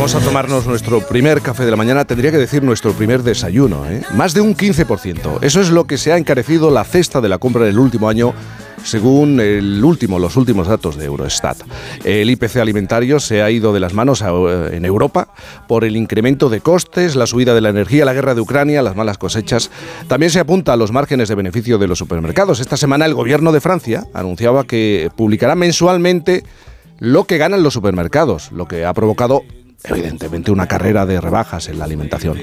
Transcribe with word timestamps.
vamos 0.00 0.14
a 0.14 0.20
tomarnos 0.20 0.66
nuestro 0.66 1.06
primer 1.06 1.42
café 1.42 1.66
de 1.66 1.70
la 1.70 1.76
mañana, 1.76 2.06
tendría 2.06 2.30
que 2.30 2.38
decir 2.38 2.62
nuestro 2.62 2.94
primer 2.94 3.22
desayuno. 3.22 3.84
¿eh? 3.86 4.00
Más 4.14 4.32
de 4.32 4.40
un 4.40 4.56
15%. 4.56 5.40
Eso 5.42 5.60
es 5.60 5.68
lo 5.68 5.84
que 5.84 5.98
se 5.98 6.10
ha 6.10 6.16
encarecido 6.16 6.70
la 6.70 6.84
cesta 6.84 7.20
de 7.20 7.28
la 7.28 7.36
compra 7.36 7.64
en 7.64 7.68
el 7.68 7.78
último 7.78 8.08
año 8.08 8.32
según 8.82 9.40
el 9.40 9.84
último, 9.84 10.18
los 10.18 10.38
últimos 10.38 10.68
datos 10.68 10.96
de 10.96 11.04
Eurostat. 11.04 11.58
El 12.02 12.30
IPC 12.30 12.56
alimentario 12.56 13.20
se 13.20 13.42
ha 13.42 13.50
ido 13.50 13.74
de 13.74 13.80
las 13.80 13.92
manos 13.92 14.22
en 14.22 14.86
Europa 14.86 15.34
por 15.68 15.84
el 15.84 15.96
incremento 15.96 16.48
de 16.48 16.62
costes, 16.62 17.14
la 17.14 17.26
subida 17.26 17.52
de 17.52 17.60
la 17.60 17.68
energía, 17.68 18.06
la 18.06 18.14
guerra 18.14 18.34
de 18.34 18.40
Ucrania, 18.40 18.80
las 18.80 18.96
malas 18.96 19.18
cosechas. 19.18 19.70
También 20.08 20.30
se 20.30 20.40
apunta 20.40 20.72
a 20.72 20.76
los 20.78 20.92
márgenes 20.92 21.28
de 21.28 21.34
beneficio 21.34 21.76
de 21.76 21.88
los 21.88 21.98
supermercados. 21.98 22.60
Esta 22.60 22.78
semana 22.78 23.04
el 23.04 23.12
gobierno 23.12 23.52
de 23.52 23.60
Francia 23.60 24.06
anunciaba 24.14 24.64
que 24.64 25.10
publicará 25.14 25.54
mensualmente 25.56 26.42
lo 27.00 27.24
que 27.24 27.36
ganan 27.36 27.62
los 27.62 27.74
supermercados, 27.74 28.50
lo 28.50 28.66
que 28.66 28.86
ha 28.86 28.94
provocado 28.94 29.42
evidentemente 29.84 30.50
una 30.50 30.66
carrera 30.66 31.06
de 31.06 31.20
rebajas 31.20 31.68
en 31.68 31.78
la 31.78 31.84
alimentación. 31.84 32.38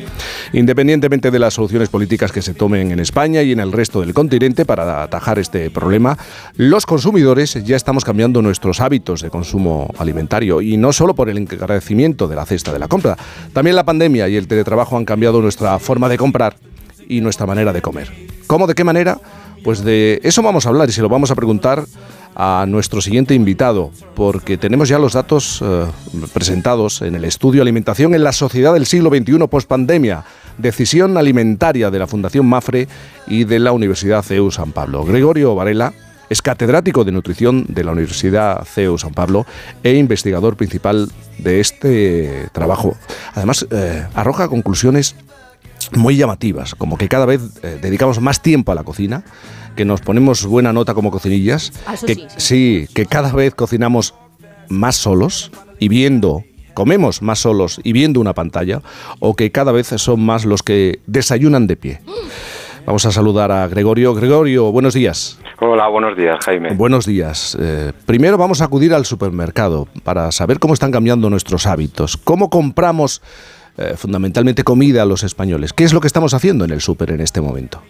Independientemente 0.54 1.32
de 1.32 1.40
las 1.40 1.54
soluciones 1.54 1.90
políticas 1.90 2.32
que 2.32 2.41
se 2.41 2.54
tomen 2.54 2.91
en 2.91 3.00
España 3.00 3.41
y 3.44 3.52
en 3.52 3.60
el 3.60 3.72
resto 3.72 4.02
del 4.02 4.13
continente 4.13 4.66
para 4.66 5.04
atajar 5.04 5.40
este 5.40 5.70
problema, 5.70 6.18
los 6.55 6.86
consumidores 6.86 7.54
ya 7.63 7.76
estamos 7.76 8.04
cambiando 8.05 8.41
nuestros 8.41 8.82
hábitos 8.82 9.22
de 9.22 9.30
consumo 9.30 9.94
alimentario 9.98 10.62
y 10.62 10.77
no 10.77 10.94
solo 10.94 11.13
por 11.13 11.30
el 11.30 11.38
encarecimiento 11.38 12.27
de 12.27 12.36
la 12.36 12.46
cesta 12.46 12.73
de 12.73 12.80
la 12.80 12.88
compra, 12.88 13.18
también 13.54 13.76
la 13.76 13.85
pandemia 13.85 14.27
y 14.27 14.35
el 14.35 14.48
teletrabajo 14.48 14.98
han 14.98 15.05
cambiado 15.05 15.41
nuestra 15.41 15.77
forma 15.80 16.10
de 16.10 16.18
comprar 16.18 16.55
y 17.08 17.22
nuestra 17.22 17.46
manera 17.46 17.74
de 17.74 17.82
comer. 17.82 18.12
¿Cómo? 18.48 18.68
¿De 18.68 18.76
qué 18.76 18.84
manera? 18.84 19.20
Pues 19.63 19.84
de 19.84 20.20
eso 20.24 20.41
vamos 20.41 20.66
a 20.66 20.70
hablar 20.70 20.90
y 20.90 20.91
se 20.91 21.02
lo 21.02 21.10
vamos 21.10 21.32
a 21.32 21.35
preguntar 21.35 21.84
a 22.40 22.66
nuestro 22.68 23.02
siguiente 23.02 23.34
invitado, 23.34 23.91
porque 24.14 24.58
tenemos 24.58 24.88
ya 24.88 25.00
los 25.00 25.14
datos 25.14 25.59
eh, 25.66 25.86
presentados 26.34 27.02
en 27.02 27.16
el 27.16 27.26
estudio 27.26 27.63
Alimentación 27.63 28.13
en 28.13 28.24
la 28.24 28.32
Sociedad 28.32 28.76
del 28.76 28.85
Siglo 28.85 29.10
XXI 29.10 29.48
post-pandemia, 29.48 30.24
decisión 30.60 31.18
alimentaria 31.18 31.90
de 31.90 31.98
la 31.98 32.05
Fundación 32.05 32.46
Mafre 32.46 32.88
y 33.26 33.43
de 33.46 33.58
la 33.58 33.71
Universidad 33.71 34.21
CEU 34.21 34.52
San 34.52 34.71
Pablo. 34.71 35.04
Gregorio 35.04 35.55
Varela 35.55 35.93
es 36.30 36.43
catedrático 36.43 37.04
de 37.04 37.12
nutrición 37.12 37.65
de 37.70 37.84
la 37.84 37.93
Universidad 37.93 38.63
CEU 38.65 38.99
San 38.99 39.13
Pablo 39.13 39.48
e 39.82 39.96
investigador 39.96 40.58
principal 40.58 41.10
de 41.40 41.60
este 41.60 42.49
trabajo. 42.52 42.96
Además, 43.34 43.65
eh, 43.71 44.05
arroja 44.13 44.48
conclusiones 44.48 45.15
muy 45.93 46.18
llamativas, 46.18 46.76
como 46.76 46.98
que 46.98 47.07
cada 47.07 47.26
vez 47.26 47.41
eh, 47.63 47.80
dedicamos 47.82 48.20
más 48.21 48.41
tiempo 48.41 48.71
a 48.71 48.76
la 48.76 48.84
cocina, 48.84 49.24
que 49.76 49.85
nos 49.85 50.02
ponemos 50.02 50.46
buena 50.46 50.74
nota 50.74 50.93
como 50.93 51.12
cocinillas, 51.12 51.71
Ah, 51.85 51.96
sí. 52.38 52.88
que 52.93 53.05
cada 53.05 53.32
vez 53.32 53.54
cocinamos 53.55 54.13
más 54.70 54.96
solos 54.96 55.52
y 55.80 55.88
viendo 55.88 56.43
comemos 56.74 57.21
más 57.24 57.40
solos 57.40 57.80
y 57.84 57.91
viendo 57.91 58.20
una 58.20 58.34
pantalla 58.34 58.82
o 59.20 59.35
que 59.35 59.52
cada 59.52 59.71
vez 59.71 59.88
son 59.88 60.24
más 60.24 60.46
los 60.46 60.62
que 60.62 60.99
desayunan 61.08 61.65
de 61.65 61.76
pie. 61.76 62.02
Vamos 62.85 63.05
a 63.05 63.12
saludar 63.12 63.52
a 63.52 63.68
Gregorio. 63.68 64.13
Gregorio, 64.13 64.72
buenos 64.72 64.94
días. 64.94 65.40
Hola, 65.59 65.88
buenos 65.88 66.16
días, 66.16 66.38
Jaime. 66.46 66.74
Buenos 66.75 67.06
días. 67.06 67.58
Eh, 67.59 67.91
primero 68.06 68.38
vamos 68.38 68.62
a 68.62 68.66
acudir 68.66 68.94
al 68.94 69.06
supermercado 69.06 69.88
para 70.03 70.31
saber 70.31 70.59
cómo 70.59 70.74
están 70.75 70.91
cambiando 70.91 71.30
nuestros 71.31 71.66
hábitos. 71.66 72.16
¿Cómo 72.16 72.50
compramos 72.50 73.22
eh, 73.78 73.96
fundamentalmente 73.96 74.64
comida 74.64 75.03
a 75.03 75.06
los 75.06 75.24
españoles? 75.24 75.74
¿Qué 75.74 75.84
es 75.84 75.94
lo 75.94 76.02
que 76.02 76.08
estamos 76.08 76.34
haciendo 76.34 76.66
en 76.66 76.72
el 76.72 76.81
súper 76.81 77.12
en 77.12 77.22
este 77.22 77.42
momento? 77.42 77.81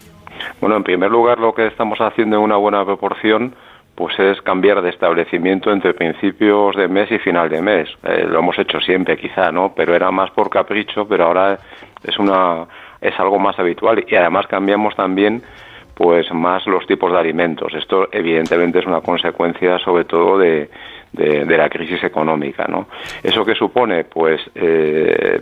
Bueno, 0.62 0.76
en 0.76 0.84
primer 0.84 1.12
lugar, 1.12 1.40
lo 1.40 1.54
que 1.54 1.68
estamos 1.68 2.00
haciendo 2.00 2.38
en 2.38 2.44
una 2.44 2.58
buena 2.58 2.84
proporción 2.86 3.54
pues 3.96 4.18
es 4.20 4.40
cambiar 4.44 4.84
de 4.84 4.92
establecimiento 4.92 5.72
entre 5.72 5.96
principios 5.96 6.76
de 6.76 6.88
mes 6.88 7.12
y 7.12 7.18
final 7.18 7.50
de 7.50 7.64
mes. 7.64 7.90
Eh, 8.04 8.26
lo 8.30 8.40
hemos 8.40 8.60
hecho 8.60 8.80
siempre, 8.80 9.18
quizá, 9.18 9.52
¿no? 9.52 9.74
Pero 9.76 9.96
era 9.96 10.12
más 10.12 10.30
por 10.30 10.52
capricho, 10.52 11.08
pero 11.08 11.26
ahora 11.26 11.58
es 12.04 12.20
una 12.20 12.68
es 13.02 13.20
algo 13.20 13.40
más 13.40 13.58
habitual 13.58 14.06
y 14.08 14.16
además 14.16 14.46
cambiamos 14.47 14.96
también 14.96 15.42
pues 15.96 16.31
más 16.31 16.68
los 16.68 16.86
tipos 16.86 17.12
de 17.12 17.18
alimentos. 17.18 17.74
Esto 17.74 18.08
evidentemente 18.12 18.80
es 18.80 18.86
una 18.86 19.02
consecuencia 19.02 19.80
sobre 19.80 20.06
todo 20.06 20.38
de, 20.38 20.70
de, 21.13 21.45
de 21.45 21.57
la 21.57 21.69
crisis 21.69 22.03
económica, 22.03 22.66
¿no? 22.68 22.88
¿Eso 23.23 23.44
qué 23.45 23.56
supone? 23.56 24.03
Pues 24.06 24.40
eh, 24.56 25.40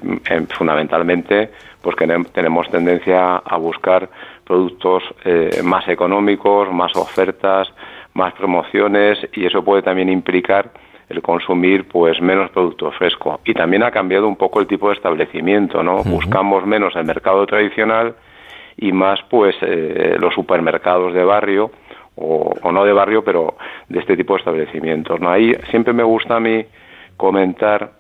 fundamentalmente 0.58 1.50
pues 1.82 1.96
que 1.96 2.08
nem- 2.08 2.26
tenemos 2.32 2.70
tendencia 2.70 3.38
a 3.38 3.58
buscar 3.58 4.10
productos 4.44 5.04
eh, 5.24 5.62
más 5.64 5.88
económicos, 5.88 6.72
más 6.72 6.96
ofertas, 6.96 7.68
más 8.14 8.34
promociones 8.34 9.20
y 9.34 9.46
eso 9.46 9.64
puede 9.64 9.82
también 9.84 10.10
implicar 10.10 10.72
el 11.10 11.22
consumir 11.22 11.88
pues 11.88 12.20
menos 12.22 12.50
producto 12.50 12.92
fresco 12.92 13.40
y 13.46 13.54
también 13.54 13.84
ha 13.84 13.92
cambiado 13.92 14.28
un 14.28 14.36
poco 14.36 14.60
el 14.60 14.66
tipo 14.68 14.88
de 14.90 14.96
establecimiento, 14.96 15.84
¿no? 15.84 16.04
Buscamos 16.04 16.66
menos 16.66 16.96
el 16.96 17.06
mercado 17.06 17.46
tradicional 17.46 18.16
y 18.78 18.92
más 18.92 19.20
pues 19.30 19.56
eh, 19.62 20.16
los 20.20 20.34
supermercados 20.34 21.14
de 21.14 21.24
barrio 21.24 21.70
o, 22.16 22.54
o 22.62 22.72
no 22.72 22.86
de 22.86 22.94
barrio 22.94 23.24
pero 23.24 23.56
de 23.90 24.00
este 24.00 24.16
tipo 24.16 24.34
de 24.34 24.40
establecimientos, 24.40 25.20
¿no? 25.20 25.30
Ahí 25.30 25.56
siempre 25.70 25.94
me 25.94 26.04
gusta 26.04 26.38
a 26.38 26.40
mí 26.40 26.66
comentar 27.18 27.92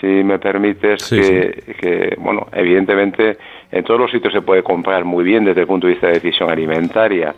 si 0.00 0.06
me 0.06 0.38
permites 0.38 1.02
Sí, 1.02 1.20
que, 1.20 1.74
que, 1.80 2.16
bueno 2.18 2.48
evidentemente 2.52 3.38
en 3.70 3.84
todos 3.84 4.00
los 4.00 4.10
sitios 4.10 4.32
se 4.32 4.42
puede 4.42 4.62
comprar 4.62 5.04
muy 5.04 5.24
bien 5.24 5.44
desde 5.44 5.62
el 5.62 5.66
punto 5.66 5.86
de 5.86 5.94
vista 5.94 6.08
de 6.08 6.14
decisión 6.14 6.50
alimentaria 6.50 7.34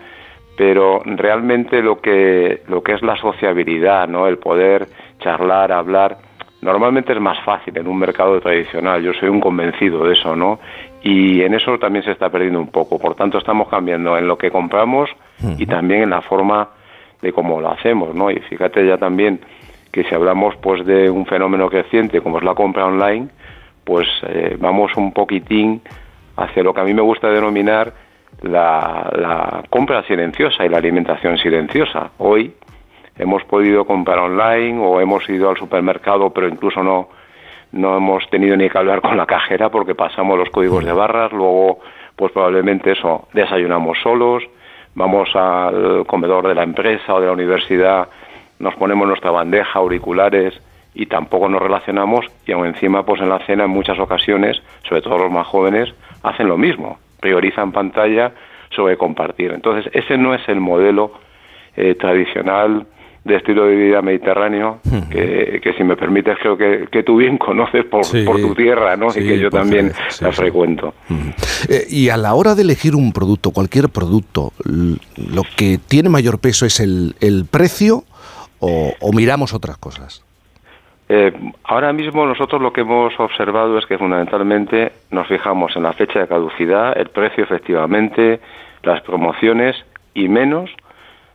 pero 0.56 1.02
realmente 1.04 1.80
lo 1.82 2.00
que 2.00 2.62
lo 2.68 2.82
que 2.82 2.94
es 2.94 3.02
la 3.02 3.16
sociabilidad 3.16 4.08
no 4.08 4.26
el 4.26 4.38
poder 4.38 4.86
charlar 5.20 5.70
hablar 5.70 6.18
normalmente 6.60 7.12
es 7.12 7.20
más 7.20 7.38
fácil 7.44 7.76
en 7.76 7.86
un 7.86 7.98
mercado 7.98 8.40
tradicional 8.40 9.02
yo 9.02 9.12
soy 9.14 9.28
un 9.28 9.40
convencido 9.40 10.04
de 10.04 10.14
eso 10.14 10.34
no 10.34 10.58
y 11.02 11.42
en 11.42 11.54
eso 11.54 11.78
también 11.78 12.04
se 12.04 12.10
está 12.10 12.28
perdiendo 12.28 12.58
un 12.58 12.68
poco. 12.68 12.98
Por 12.98 13.14
tanto 13.14 13.38
estamos 13.38 13.68
cambiando 13.68 14.18
en 14.18 14.26
lo 14.26 14.36
que 14.36 14.50
compramos 14.50 15.08
y 15.56 15.66
también 15.66 16.02
en 16.02 16.10
la 16.10 16.22
forma 16.22 16.70
de 17.22 17.32
cómo 17.32 17.60
lo 17.60 17.70
hacemos 17.70 18.14
no 18.14 18.30
y 18.30 18.40
fíjate 18.40 18.86
ya 18.86 18.98
también 18.98 19.40
que 19.92 20.04
si 20.04 20.14
hablamos 20.14 20.56
pues 20.56 20.84
de 20.84 21.08
un 21.10 21.26
fenómeno 21.26 21.68
creciente 21.68 22.20
como 22.20 22.38
es 22.38 22.44
la 22.44 22.54
compra 22.54 22.86
online 22.86 23.28
pues 23.84 24.08
eh, 24.28 24.56
vamos 24.58 24.94
un 24.96 25.12
poquitín 25.12 25.80
hacia 26.36 26.62
lo 26.62 26.74
que 26.74 26.80
a 26.80 26.84
mí 26.84 26.94
me 26.94 27.02
gusta 27.02 27.28
denominar 27.28 27.92
la, 28.42 29.10
la 29.16 29.62
compra 29.70 30.02
silenciosa 30.04 30.64
y 30.64 30.68
la 30.68 30.78
alimentación 30.78 31.38
silenciosa. 31.38 32.10
Hoy 32.18 32.54
hemos 33.18 33.44
podido 33.44 33.84
comprar 33.84 34.18
online 34.18 34.78
o 34.80 35.00
hemos 35.00 35.28
ido 35.28 35.50
al 35.50 35.56
supermercado, 35.56 36.30
pero 36.30 36.48
incluso 36.48 36.82
no, 36.82 37.08
no 37.72 37.96
hemos 37.96 38.28
tenido 38.30 38.56
ni 38.56 38.70
que 38.70 38.78
hablar 38.78 39.00
con 39.00 39.16
la 39.16 39.26
cajera 39.26 39.70
porque 39.70 39.94
pasamos 39.94 40.38
los 40.38 40.50
códigos 40.50 40.84
de 40.84 40.92
barras, 40.92 41.32
luego 41.32 41.80
pues 42.16 42.32
probablemente 42.32 42.92
eso, 42.92 43.28
desayunamos 43.32 43.98
solos, 44.02 44.42
vamos 44.94 45.28
al 45.34 46.04
comedor 46.06 46.48
de 46.48 46.54
la 46.54 46.62
empresa 46.62 47.14
o 47.14 47.20
de 47.20 47.26
la 47.26 47.32
universidad, 47.32 48.08
nos 48.58 48.74
ponemos 48.74 49.06
nuestra 49.06 49.30
bandeja, 49.30 49.78
auriculares 49.78 50.60
y 50.94 51.06
tampoco 51.06 51.48
nos 51.48 51.62
relacionamos 51.62 52.26
y 52.46 52.52
aún 52.52 52.66
encima 52.66 53.04
pues 53.04 53.20
en 53.20 53.28
la 53.28 53.38
cena 53.40 53.64
en 53.64 53.70
muchas 53.70 53.98
ocasiones, 53.98 54.60
sobre 54.88 55.02
todo 55.02 55.18
los 55.18 55.30
más 55.30 55.46
jóvenes, 55.46 55.94
hacen 56.22 56.48
lo 56.48 56.56
mismo, 56.56 56.98
priorizan 57.20 57.70
pantalla 57.70 58.32
sobre 58.70 58.96
compartir. 58.96 59.52
Entonces 59.52 59.90
ese 59.94 60.18
no 60.18 60.34
es 60.34 60.48
el 60.48 60.60
modelo 60.60 61.12
eh, 61.76 61.94
tradicional 61.94 62.86
de 63.28 63.36
estilo 63.36 63.66
de 63.66 63.76
vida 63.76 64.02
mediterráneo 64.02 64.80
que, 65.10 65.60
que 65.62 65.72
si 65.74 65.84
me 65.84 65.96
permites 65.96 66.36
creo 66.40 66.56
que, 66.56 66.88
que 66.90 67.02
tú 67.02 67.16
bien 67.18 67.38
conoces 67.48 67.84
por, 67.84 68.04
Sí. 68.04 68.24
por 68.24 68.40
tu 68.40 68.54
tierra 68.54 68.96
¿no? 68.96 69.10
Sí, 69.10 69.20
y 69.20 69.28
que 69.28 69.38
yo 69.38 69.50
también 69.50 69.92
sí, 70.08 70.24
la 70.24 70.32
frecuento. 70.32 70.94
Eh, 71.68 71.84
y 71.88 72.08
a 72.08 72.16
la 72.16 72.34
hora 72.34 72.54
de 72.54 72.62
elegir 72.62 72.94
un 72.96 73.12
producto, 73.12 73.50
cualquier 73.52 73.88
producto, 73.90 74.52
lo 74.64 75.42
que 75.56 75.78
tiene 75.86 76.08
mayor 76.08 76.38
peso 76.40 76.66
es 76.66 76.80
el, 76.80 77.14
el 77.20 77.44
precio 77.44 78.04
o, 78.60 78.92
o 79.00 79.12
miramos 79.12 79.52
otras 79.54 79.76
cosas. 79.78 80.24
Eh, 81.10 81.32
ahora 81.64 81.92
mismo 81.92 82.26
nosotros 82.26 82.60
lo 82.60 82.72
que 82.72 82.82
hemos 82.82 83.12
observado 83.18 83.78
es 83.78 83.86
que 83.86 83.96
fundamentalmente 83.96 84.92
nos 85.10 85.26
fijamos 85.26 85.74
en 85.76 85.84
la 85.84 85.92
fecha 85.94 86.18
de 86.20 86.28
caducidad, 86.28 86.98
el 86.98 87.08
precio 87.08 87.44
efectivamente, 87.44 88.40
las 88.82 89.00
promociones 89.02 89.74
y 90.14 90.28
menos, 90.28 90.70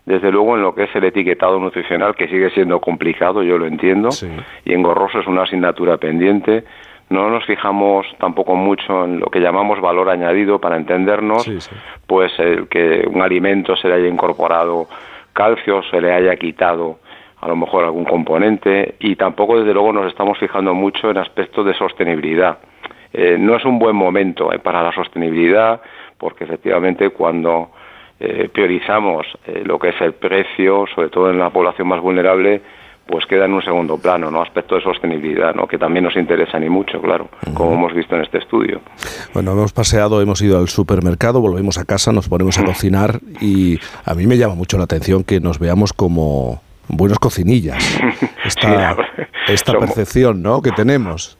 desde 0.05 0.31
luego, 0.31 0.55
en 0.55 0.63
lo 0.63 0.75
que 0.75 0.83
es 0.83 0.95
el 0.95 1.03
etiquetado 1.05 1.59
nutricional, 1.59 2.15
que 2.15 2.27
sigue 2.27 2.49
siendo 2.49 2.81
complicado, 2.81 3.41
yo 3.43 3.57
lo 3.57 3.65
entiendo, 3.65 4.11
Sí. 4.11 4.27
y 4.65 4.73
engorroso 4.73 5.19
es 5.19 5.27
una 5.27 5.43
asignatura 5.43 5.97
pendiente. 5.97 6.65
No 7.09 7.29
nos 7.29 7.45
fijamos 7.45 8.05
tampoco 8.19 8.55
mucho 8.55 9.05
en 9.05 9.19
lo 9.19 9.27
que 9.27 9.39
llamamos 9.39 9.79
valor 9.79 10.09
añadido 10.09 10.59
para 10.59 10.77
entendernos, 10.77 11.43
Sí, 11.43 11.59
sí. 11.61 11.75
pues 12.07 12.37
el 12.39 12.67
que 12.67 13.05
un 13.07 13.21
alimento 13.21 13.75
se 13.75 13.87
le 13.87 13.95
haya 13.95 14.07
incorporado 14.07 14.87
calcio, 15.31 15.81
se 15.89 16.01
le 16.01 16.11
haya 16.13 16.35
quitado 16.35 16.99
a 17.39 17.47
lo 17.47 17.55
mejor 17.57 17.83
algún 17.83 18.05
componente 18.05 18.95
y 18.99 19.15
tampoco 19.17 19.59
desde 19.59 19.73
luego 19.73 19.91
nos 19.91 20.07
estamos 20.07 20.37
fijando 20.37 20.73
mucho 20.73 21.09
en 21.11 21.17
aspectos 21.17 21.65
de 21.65 21.73
sostenibilidad. 21.73 22.57
Eh, 23.11 23.35
no 23.39 23.55
es 23.57 23.65
un 23.65 23.79
buen 23.79 23.95
momento 23.95 24.51
eh, 24.53 24.59
para 24.59 24.81
la 24.81 24.91
sostenibilidad 24.93 25.81
porque 26.17 26.45
efectivamente 26.45 27.09
cuando 27.09 27.71
eh, 28.25 28.47
priorizamos 28.47 29.27
eh, 29.45 29.63
lo 29.65 29.77
que 29.77 29.89
es 29.89 29.99
el 29.99 30.13
precio, 30.13 30.85
sobre 30.95 31.09
todo 31.09 31.29
en 31.29 31.37
la 31.37 31.49
población 31.49 31.89
más 31.89 31.99
vulnerable, 31.99 32.61
pues 33.05 33.25
queda 33.25 33.43
en 33.43 33.53
un 33.53 33.61
segundo 33.61 33.97
plano, 33.97 34.31
¿no? 34.31 34.41
Aspecto 34.41 34.75
de 34.75 34.81
sostenibilidad, 34.81 35.53
¿no? 35.53 35.67
Que 35.67 35.77
también 35.77 36.05
nos 36.05 36.15
interesa 36.15 36.57
ni 36.57 36.69
mucho, 36.69 37.01
claro, 37.01 37.27
como 37.53 37.73
hemos 37.73 37.93
visto 37.93 38.15
en 38.15 38.21
este 38.21 38.37
estudio. 38.37 38.79
Bueno, 39.33 39.51
hemos 39.51 39.73
paseado, 39.73 40.21
hemos 40.21 40.41
ido 40.41 40.57
al 40.57 40.69
supermercado, 40.69 41.41
volvemos 41.41 41.77
a 41.77 41.83
casa, 41.83 42.13
nos 42.13 42.29
ponemos 42.29 42.57
a 42.59 42.63
cocinar 42.63 43.19
y 43.41 43.77
a 44.05 44.13
mí 44.13 44.25
me 44.25 44.37
llama 44.37 44.55
mucho 44.55 44.77
la 44.77 44.85
atención 44.85 45.25
que 45.25 45.41
nos 45.41 45.59
veamos 45.59 45.91
como 45.91 46.61
buenos 46.87 47.19
cocinillas. 47.19 47.99
Esta, 48.45 48.95
esta 49.47 49.77
percepción, 49.77 50.41
¿no? 50.41 50.61
Que 50.61 50.71
tenemos. 50.71 51.37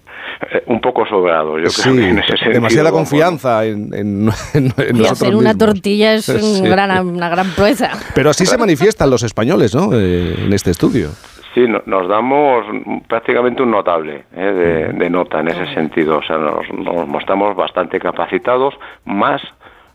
Un 0.67 0.81
poco 0.81 1.05
sobrado, 1.05 1.57
yo 1.59 1.67
creo 1.69 1.95
que 1.95 2.09
en 2.09 2.19
ese 2.19 2.37
sentido, 2.37 2.53
demasiada 2.53 2.91
confianza 2.91 3.65
en, 3.65 3.93
en, 3.93 4.29
en, 4.53 4.95
y 4.95 5.05
hacer 5.05 5.35
una 5.35 5.55
tortilla 5.55 6.13
es 6.13 6.61
gran, 6.61 7.07
una 7.07 7.29
gran 7.29 7.49
proeza. 7.51 7.91
Pero 8.15 8.29
así 8.29 8.45
se 8.45 8.57
manifiestan 8.57 9.09
los 9.09 9.23
españoles, 9.23 9.75
¿no? 9.75 9.89
Eh, 9.93 10.45
en 10.45 10.53
este 10.53 10.71
estudio. 10.71 11.09
Sí, 11.53 11.67
nos 11.85 12.07
damos 12.07 12.65
prácticamente 13.07 13.61
un 13.61 13.69
notable 13.69 14.25
¿eh? 14.35 14.91
de, 14.95 15.09
nota 15.09 15.39
en 15.39 15.49
ese 15.49 15.71
sentido. 15.75 16.17
O 16.17 16.23
sea, 16.23 16.37
nos, 16.37 17.07
mostramos 17.07 17.55
bastante 17.55 17.99
capacitados, 17.99 18.73
más 19.05 19.41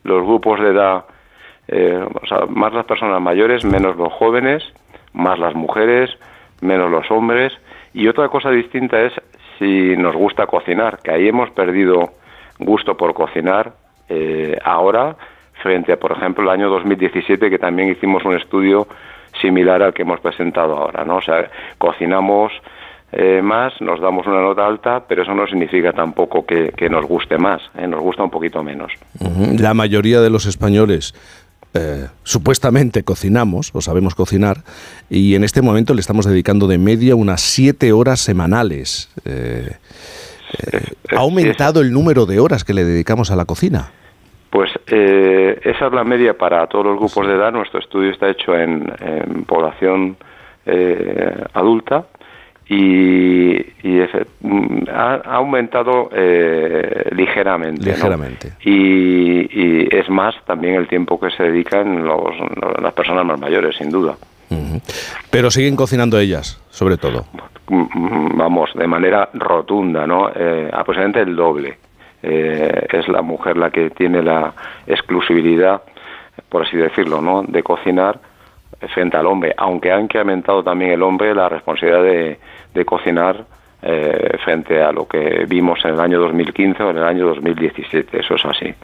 los 0.05 0.23
grupos 0.23 0.61
de 0.61 0.69
edad, 0.69 1.05
eh, 1.67 2.00
o 2.23 2.27
sea, 2.27 2.47
más 2.49 2.73
las 2.73 2.85
personas 2.85 3.21
mayores, 3.21 3.65
menos 3.65 3.97
los 3.97 4.12
jóvenes, 4.12 4.62
más 5.12 5.37
las 5.41 5.55
mujeres, 5.55 6.11
menos 6.61 6.93
los 6.93 7.11
hombres. 7.11 7.53
Y 7.93 8.06
otra 8.06 8.29
cosa 8.29 8.50
distinta 8.50 9.00
es 9.00 9.12
si 9.59 9.97
nos 9.97 10.15
gusta 10.15 10.47
cocinar, 10.47 10.99
que 11.03 11.11
ahí 11.11 11.29
hemos 11.29 11.51
perdido 11.51 12.13
gusto 12.59 12.97
por 12.97 13.15
cocinar 13.15 13.73
eh, 14.09 14.59
ahora 14.65 15.17
frente 15.63 15.93
a, 15.93 15.97
por 15.97 16.13
ejemplo, 16.13 16.45
el 16.45 16.51
año 16.51 16.69
2017, 16.71 17.51
que 17.51 17.59
también 17.59 17.91
hicimos 17.91 18.25
un 18.25 18.35
estudio 18.35 18.87
similar 19.41 19.83
al 19.83 19.93
que 19.93 20.03
hemos 20.03 20.21
presentado 20.21 20.77
ahora, 20.77 21.05
¿no? 21.05 21.17
O 21.17 21.23
sea, 21.23 21.51
cocinamos 21.79 22.53
eh, 23.13 23.41
más, 23.43 23.73
nos 23.81 24.01
damos 24.01 24.27
una 24.27 24.41
nota 24.41 24.67
alta, 24.67 25.05
pero 25.07 25.23
eso 25.23 25.35
no 25.35 25.47
significa 25.47 25.93
tampoco 25.93 26.45
que, 26.45 26.73
nos 26.91 27.07
guste 27.07 27.39
más, 27.39 27.63
¿eh? 27.77 27.87
nos 27.87 28.01
gusta 28.01 28.23
un 28.23 28.31
poquito 28.31 28.63
menos. 28.63 28.93
La 29.59 29.75
mayoría 29.75 30.21
de 30.21 30.31
los 30.31 30.47
españoles 30.47 31.15
eh, 31.75 32.06
supuestamente 32.23 33.03
cocinamos 33.03 33.70
o 33.75 33.81
sabemos 33.81 34.15
cocinar 34.15 34.65
y 35.11 35.35
en 35.35 35.44
este 35.44 35.62
momento 35.62 35.94
le 35.94 36.00
estamos 36.00 36.26
dedicando 36.26 36.67
de 36.67 36.79
media 36.79 37.15
unas 37.15 37.41
siete 37.41 37.93
horas 37.93 38.20
semanales. 38.20 39.11
¿Ha 41.11 41.19
aumentado 41.19 41.81
el 41.81 41.93
número 41.93 42.26
de 42.26 42.41
horas 42.41 42.65
que 42.65 42.75
le 42.75 42.85
dedicamos 42.85 43.31
a 43.31 43.37
la 43.37 43.44
cocina? 43.44 43.91
Pues 44.50 44.70
eh, 44.87 45.61
esa 45.62 45.87
es 45.87 45.93
la 45.93 46.05
media 46.05 46.37
para 46.37 46.67
todos 46.67 46.87
los 46.87 46.99
grupos 46.99 47.26
de 47.26 47.35
edad. 47.35 47.53
Nuestro 47.53 47.81
estudio 47.81 48.11
está 48.11 48.31
hecho 48.31 48.56
en, 48.56 48.87
población 49.47 50.17
eh, 50.64 51.44
adulta 51.53 52.06
y, 52.69 53.65
mm, 54.41 54.88
ha, 54.93 55.15
aumentado 55.25 56.11
eh, 56.12 57.09
ligeramente. 57.12 57.91
Ligeramente. 57.91 58.53
Y, 58.65 59.88
es 59.94 60.09
más 60.11 60.35
también 60.44 60.75
el 60.75 60.87
tiempo 60.87 61.19
que 61.19 61.31
se 61.31 61.44
dedican 61.44 62.05
los, 62.05 62.35
las 62.81 62.93
personas 62.93 63.25
más 63.25 63.41
mayores, 63.41 63.76
sin 63.76 63.91
duda. 63.91 64.17
Pero 65.31 65.50
siguen 65.50 65.76
cocinando 65.76 66.19
ellas, 66.19 66.61
sobre 66.70 66.97
todo. 66.97 67.25
Vamos, 67.69 68.71
de 68.75 68.87
manera 68.87 69.29
rotunda, 69.35 70.06
¿no? 70.06 70.26
aproximadamente 70.26 71.21
el 71.21 71.37
doble. 71.37 71.79
Eh, 72.23 72.87
es 72.93 73.09
la 73.09 73.23
mujer 73.23 73.56
la 73.56 73.71
que 73.71 73.91
tiene 73.91 74.23
la 74.23 74.53
exclusividad, 74.87 75.82
por 76.49 76.67
así 76.67 76.76
decirlo, 76.76 77.21
¿no? 77.21 77.44
de 77.47 77.62
cocinar 77.62 78.19
frente 78.93 79.17
al 79.17 79.26
hombre, 79.26 79.55
aunque 79.56 79.93
ha 79.93 80.00
incrementado 80.00 80.62
también 80.62 80.93
el 80.93 81.03
hombre 81.03 81.35
la 81.35 81.49
responsabilidad 81.49 82.03
de, 82.03 82.38
de 82.75 82.85
cocinar 82.85 83.47
eh, 83.81 84.37
frente 84.44 84.82
a 84.82 84.91
lo 84.91 85.06
que 85.06 85.47
vimos 85.49 85.79
en 85.85 85.94
el 85.94 86.00
año 86.00 86.19
2015 86.19 86.82
o 86.82 86.91
en 86.91 86.97
el 86.97 87.05
año 87.05 87.29
2017. 87.29 88.19
Eso 88.19 88.35
es 88.35 88.44
así. 88.44 88.75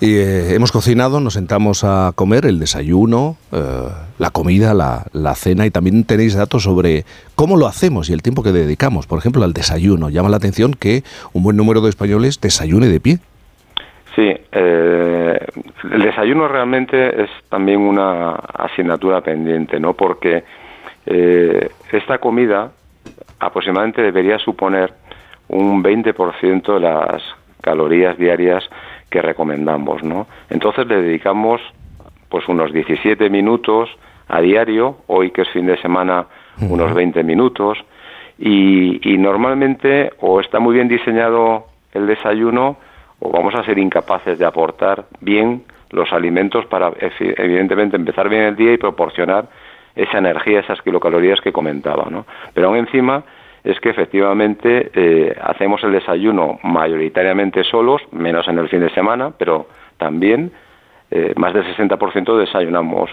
Y 0.00 0.18
eh, 0.18 0.54
hemos 0.54 0.70
cocinado, 0.70 1.18
nos 1.18 1.34
sentamos 1.34 1.82
a 1.82 2.12
comer 2.14 2.46
el 2.46 2.60
desayuno, 2.60 3.36
eh, 3.50 3.88
la 4.18 4.30
comida, 4.30 4.72
la, 4.72 5.02
la, 5.12 5.34
cena 5.34 5.66
y 5.66 5.72
también 5.72 6.04
tenéis 6.04 6.36
datos 6.36 6.62
sobre 6.62 7.02
cómo 7.34 7.56
lo 7.56 7.66
hacemos 7.66 8.08
y 8.08 8.12
el 8.12 8.22
tiempo 8.22 8.44
que 8.44 8.52
dedicamos. 8.52 9.08
Por 9.08 9.18
ejemplo, 9.18 9.42
al 9.42 9.52
desayuno. 9.52 10.10
Llama 10.10 10.28
la 10.28 10.36
atención 10.36 10.74
que 10.74 11.02
un 11.32 11.42
buen 11.42 11.56
número 11.56 11.80
de 11.80 11.90
españoles 11.90 12.40
desayune 12.40 12.86
de 12.86 13.00
pie. 13.00 13.18
Sí, 14.14 14.32
el 14.52 16.02
desayuno 16.02 16.46
realmente 16.46 17.24
es 17.24 17.30
también 17.48 17.80
una 17.80 18.34
asignatura 18.34 19.22
pendiente, 19.22 19.80
¿no? 19.80 19.94
Porque 19.94 20.44
esta 21.10 22.18
comida 22.18 22.70
aproximadamente 23.40 24.02
debería 24.02 24.38
suponer 24.38 24.92
un 25.48 25.82
20% 25.82 26.74
de 26.74 26.80
las 26.80 27.22
calorías 27.60 28.18
diarias 28.18 28.64
que 29.10 29.22
recomendamos, 29.22 30.02
¿no? 30.02 30.26
Entonces 30.50 30.86
le 30.86 31.02
dedicamos 31.02 31.60
pues 32.28 32.46
unos 32.48 32.72
17 32.72 33.30
minutos 33.30 33.88
a 34.28 34.40
diario, 34.40 34.98
hoy 35.06 35.30
que 35.30 35.42
es 35.42 35.48
fin 35.48 35.66
de 35.66 35.80
semana 35.80 36.26
unos 36.60 36.92
20 36.92 37.22
minutos 37.22 37.78
y, 38.38 39.12
y 39.12 39.16
normalmente 39.16 40.12
o 40.20 40.40
está 40.40 40.58
muy 40.58 40.74
bien 40.74 40.88
diseñado 40.88 41.66
el 41.92 42.06
desayuno 42.06 42.76
o 43.20 43.30
vamos 43.30 43.54
a 43.54 43.64
ser 43.64 43.78
incapaces 43.78 44.38
de 44.38 44.44
aportar 44.44 45.06
bien 45.20 45.62
los 45.90 46.12
alimentos 46.12 46.66
para 46.66 46.92
evidentemente 47.20 47.96
empezar 47.96 48.28
bien 48.28 48.42
el 48.42 48.56
día 48.56 48.72
y 48.74 48.76
proporcionar 48.76 49.48
esa 49.98 50.18
energía, 50.18 50.60
esas 50.60 50.80
kilocalorías 50.82 51.40
que 51.40 51.52
comentaba, 51.52 52.06
¿no? 52.08 52.24
Pero 52.54 52.68
aún 52.68 52.76
encima 52.76 53.24
es 53.64 53.80
que 53.80 53.90
efectivamente 53.90 54.90
eh, 54.94 55.36
hacemos 55.42 55.82
el 55.82 55.92
desayuno 55.92 56.60
mayoritariamente 56.62 57.64
solos, 57.64 58.00
menos 58.12 58.46
en 58.48 58.58
el 58.58 58.68
fin 58.68 58.80
de 58.80 58.90
semana, 58.90 59.32
pero 59.36 59.66
también 59.98 60.52
eh, 61.10 61.32
más 61.36 61.52
del 61.52 61.64
60% 61.64 62.38
desayunamos 62.38 63.10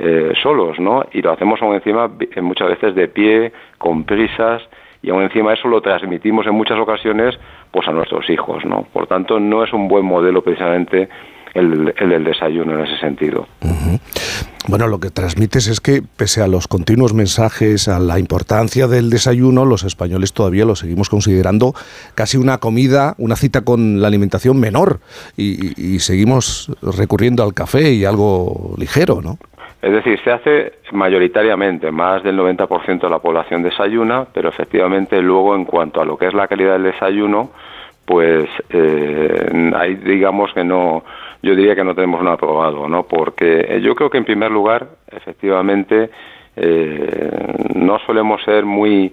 eh, 0.00 0.32
solos, 0.42 0.80
¿no? 0.80 1.04
Y 1.12 1.22
lo 1.22 1.30
hacemos 1.30 1.62
aún 1.62 1.76
encima 1.76 2.10
muchas 2.42 2.68
veces 2.68 2.94
de 2.96 3.06
pie, 3.06 3.52
con 3.78 4.04
prisas, 4.04 4.62
y 5.02 5.10
aún 5.10 5.22
encima 5.22 5.52
eso 5.52 5.68
lo 5.68 5.80
transmitimos 5.82 6.46
en 6.46 6.54
muchas 6.54 6.78
ocasiones 6.78 7.38
pues 7.70 7.86
a 7.86 7.92
nuestros 7.92 8.28
hijos, 8.28 8.64
¿no? 8.64 8.86
Por 8.92 9.06
tanto, 9.06 9.38
no 9.38 9.62
es 9.62 9.72
un 9.72 9.86
buen 9.86 10.04
modelo 10.04 10.42
precisamente 10.42 11.08
el, 11.54 11.94
el 11.96 12.24
desayuno 12.24 12.78
en 12.78 12.86
ese 12.86 12.98
sentido. 12.98 13.46
Bueno, 14.66 14.88
lo 14.88 14.98
que 14.98 15.10
transmites 15.10 15.68
es 15.68 15.80
que, 15.80 16.00
pese 16.16 16.40
a 16.40 16.46
los 16.46 16.68
continuos 16.68 17.12
mensajes, 17.12 17.86
a 17.86 17.98
la 17.98 18.18
importancia 18.18 18.86
del 18.86 19.10
desayuno, 19.10 19.66
los 19.66 19.84
españoles 19.84 20.32
todavía 20.32 20.64
lo 20.64 20.74
seguimos 20.74 21.10
considerando 21.10 21.74
casi 22.14 22.38
una 22.38 22.58
comida, 22.58 23.14
una 23.18 23.36
cita 23.36 23.62
con 23.62 24.00
la 24.00 24.08
alimentación 24.08 24.58
menor, 24.58 25.00
y, 25.36 25.98
seguimos 25.98 26.72
recurriendo 26.82 27.42
al 27.44 27.54
café 27.54 27.92
y 27.92 28.04
algo 28.04 28.74
ligero, 28.78 29.20
¿no? 29.22 29.38
Es 29.82 29.92
decir, 29.92 30.18
se 30.24 30.30
hace 30.30 30.72
mayoritariamente, 30.92 31.90
más 31.90 32.22
del 32.22 32.38
90% 32.38 33.00
de 33.02 33.10
la 33.10 33.18
población 33.18 33.62
desayuna, 33.62 34.26
pero 34.32 34.48
efectivamente 34.48 35.20
luego 35.20 35.54
en 35.54 35.66
cuanto 35.66 36.00
a 36.00 36.06
lo 36.06 36.16
que 36.16 36.26
es 36.26 36.34
la 36.34 36.48
calidad 36.48 36.72
del 36.72 36.84
desayuno, 36.84 37.50
pues 38.06 38.48
eh, 38.70 39.72
hay, 39.76 39.94
digamos 39.96 40.52
que 40.54 40.64
no, 40.64 41.04
yo 41.44 41.54
diría 41.54 41.76
que 41.76 41.84
no 41.84 41.94
tenemos 41.94 42.22
nada 42.22 42.36
probado, 42.36 42.88
¿no? 42.88 43.04
Porque 43.04 43.66
eh, 43.68 43.80
yo 43.80 43.94
creo 43.94 44.08
que 44.08 44.18
en 44.18 44.24
primer 44.24 44.50
lugar, 44.50 44.88
efectivamente, 45.10 46.10
eh, 46.56 47.30
no 47.74 47.98
solemos 48.00 48.42
ser 48.44 48.64
muy, 48.64 49.12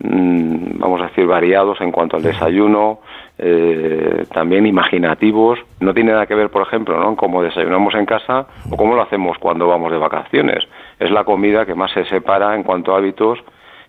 mm, 0.00 0.78
vamos 0.78 1.00
a 1.00 1.06
decir, 1.06 1.26
variados 1.26 1.80
en 1.80 1.90
cuanto 1.90 2.16
al 2.16 2.22
desayuno, 2.22 3.00
eh, 3.38 4.26
también 4.32 4.66
imaginativos. 4.66 5.58
No 5.80 5.94
tiene 5.94 6.12
nada 6.12 6.26
que 6.26 6.34
ver, 6.34 6.50
por 6.50 6.62
ejemplo, 6.62 7.00
¿no? 7.00 7.16
Cómo 7.16 7.42
desayunamos 7.42 7.94
en 7.94 8.04
casa 8.04 8.46
o 8.70 8.76
cómo 8.76 8.94
lo 8.94 9.02
hacemos 9.02 9.38
cuando 9.38 9.66
vamos 9.66 9.90
de 9.90 9.98
vacaciones. 9.98 10.68
Es 10.98 11.10
la 11.10 11.24
comida 11.24 11.64
que 11.64 11.74
más 11.74 11.90
se 11.92 12.04
separa 12.04 12.54
en 12.54 12.62
cuanto 12.62 12.94
a 12.94 12.98
hábitos 12.98 13.38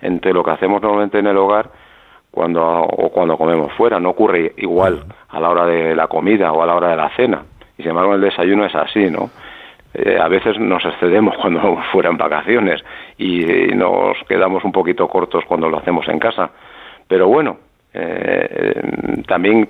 entre 0.01 0.33
lo 0.33 0.43
que 0.43 0.51
hacemos 0.51 0.81
normalmente 0.81 1.19
en 1.19 1.27
el 1.27 1.37
hogar 1.37 1.69
cuando 2.31 2.63
o 2.63 3.09
cuando 3.09 3.37
comemos 3.37 3.73
fuera. 3.73 3.99
No 3.99 4.11
ocurre 4.11 4.53
igual 4.57 5.03
a 5.27 5.39
la 5.39 5.49
hora 5.49 5.65
de 5.65 5.93
la 5.93 6.07
comida 6.07 6.53
o 6.53 6.63
a 6.63 6.65
la 6.65 6.75
hora 6.75 6.89
de 6.91 6.95
la 6.95 7.09
cena. 7.17 7.43
Y 7.81 7.83
sin 7.83 7.97
el 7.97 8.21
desayuno 8.21 8.65
es 8.65 8.75
así, 8.75 9.09
¿no? 9.09 9.31
Eh, 9.93 10.17
a 10.21 10.27
veces 10.27 10.59
nos 10.59 10.85
excedemos 10.85 11.35
cuando 11.41 11.77
fuera 11.91 12.09
en 12.09 12.17
vacaciones 12.17 12.83
y, 13.17 13.43
nos 13.73 14.17
quedamos 14.27 14.63
un 14.63 14.71
poquito 14.71 15.07
cortos 15.07 15.43
cuando 15.45 15.67
lo 15.67 15.77
hacemos 15.77 16.07
en 16.07 16.19
casa. 16.19 16.51
Pero 17.07 17.27
bueno, 17.27 17.57
eh, 17.93 19.23
también, 19.27 19.67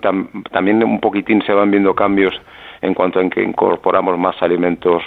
también 0.52 0.84
un 0.84 1.00
poquitín 1.00 1.42
se 1.44 1.54
van 1.54 1.72
viendo 1.72 1.96
cambios 1.96 2.34
en 2.82 2.94
cuanto 2.94 3.22
en 3.22 3.30
que 3.30 3.42
incorporamos 3.42 4.18
más 4.18 4.42
alimentos 4.42 5.02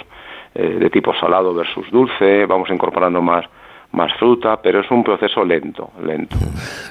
eh, 0.55 0.77
de 0.79 0.89
tipo 0.89 1.13
salado 1.13 1.53
versus 1.53 1.89
dulce, 1.91 2.45
vamos 2.47 2.69
incorporando 2.71 3.21
más 3.21 3.45
más 3.91 4.11
fruta, 4.19 4.59
pero 4.61 4.81
es 4.81 4.91
un 4.91 5.03
proceso 5.03 5.43
lento, 5.43 5.91
lento. 6.03 6.37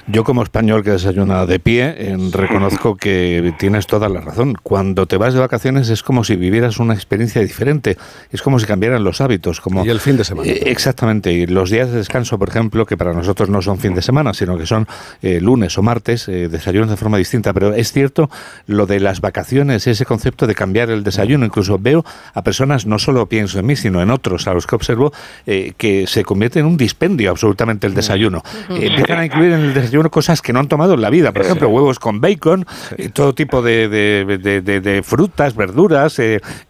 Yo 0.07 0.23
como 0.23 0.43
español 0.43 0.83
que 0.83 0.91
desayuna 0.91 1.45
de 1.45 1.59
pie, 1.59 2.15
reconozco 2.31 2.95
que 2.95 3.53
tienes 3.57 3.87
toda 3.87 4.09
la 4.09 4.21
razón. 4.21 4.55
Cuando 4.61 5.05
te 5.05 5.17
vas 5.17 5.33
de 5.33 5.39
vacaciones 5.39 5.89
es 5.89 6.03
como 6.03 6.23
si 6.23 6.35
vivieras 6.35 6.79
una 6.79 6.93
experiencia 6.93 7.41
diferente, 7.41 7.97
es 8.31 8.41
como 8.41 8.59
si 8.59 8.65
cambiaran 8.65 9.03
los 9.03 9.21
hábitos. 9.21 9.61
Como, 9.61 9.85
y 9.85 9.89
el 9.89 9.99
fin 9.99 10.17
de 10.17 10.23
semana. 10.23 10.49
Eh, 10.49 10.63
exactamente, 10.65 11.31
y 11.31 11.45
los 11.45 11.69
días 11.69 11.91
de 11.91 11.97
descanso, 11.97 12.39
por 12.39 12.49
ejemplo, 12.49 12.85
que 12.85 12.97
para 12.97 13.13
nosotros 13.13 13.49
no 13.49 13.61
son 13.61 13.77
fin 13.77 13.93
de 13.93 14.01
semana, 14.01 14.33
sino 14.33 14.57
que 14.57 14.65
son 14.65 14.87
eh, 15.21 15.39
lunes 15.39 15.77
o 15.77 15.83
martes, 15.83 16.27
eh, 16.27 16.49
desayunos 16.49 16.89
de 16.89 16.97
forma 16.97 17.17
distinta. 17.17 17.53
Pero 17.53 17.73
es 17.73 17.91
cierto 17.91 18.29
lo 18.67 18.85
de 18.85 18.99
las 18.99 19.21
vacaciones, 19.21 19.87
ese 19.87 20.05
concepto 20.05 20.47
de 20.47 20.55
cambiar 20.55 20.89
el 20.89 21.03
desayuno. 21.03 21.45
Incluso 21.45 21.77
veo 21.79 22.03
a 22.33 22.41
personas, 22.43 22.85
no 22.85 22.99
solo 22.99 23.27
pienso 23.27 23.59
en 23.59 23.65
mí, 23.65 23.75
sino 23.75 24.01
en 24.01 24.09
otros 24.09 24.47
a 24.47 24.53
los 24.53 24.67
que 24.67 24.75
observo, 24.75 25.11
que 25.45 26.05
se 26.07 26.23
convierte 26.23 26.59
en 26.59 26.65
un 26.65 26.77
dispendio 26.95 27.31
absolutamente 27.31 27.87
el 27.87 27.93
desayuno. 27.93 28.41
Eh, 28.69 28.87
empiezan 28.87 29.19
a 29.19 29.25
incluir 29.25 29.51
en 29.51 29.59
el 29.59 29.73
desayuno 29.73 30.09
cosas 30.09 30.41
que 30.41 30.53
no 30.53 30.59
han 30.59 30.67
tomado 30.67 30.93
en 30.93 31.01
la 31.01 31.09
vida, 31.09 31.33
por 31.33 31.41
ejemplo, 31.41 31.67
huevos 31.67 31.99
con 31.99 32.21
bacon, 32.21 32.65
eh, 32.97 33.09
todo 33.09 33.35
tipo 33.35 33.61
de, 33.61 33.89
de, 33.89 35.03
frutas, 35.03 35.55
verduras, 35.55 36.19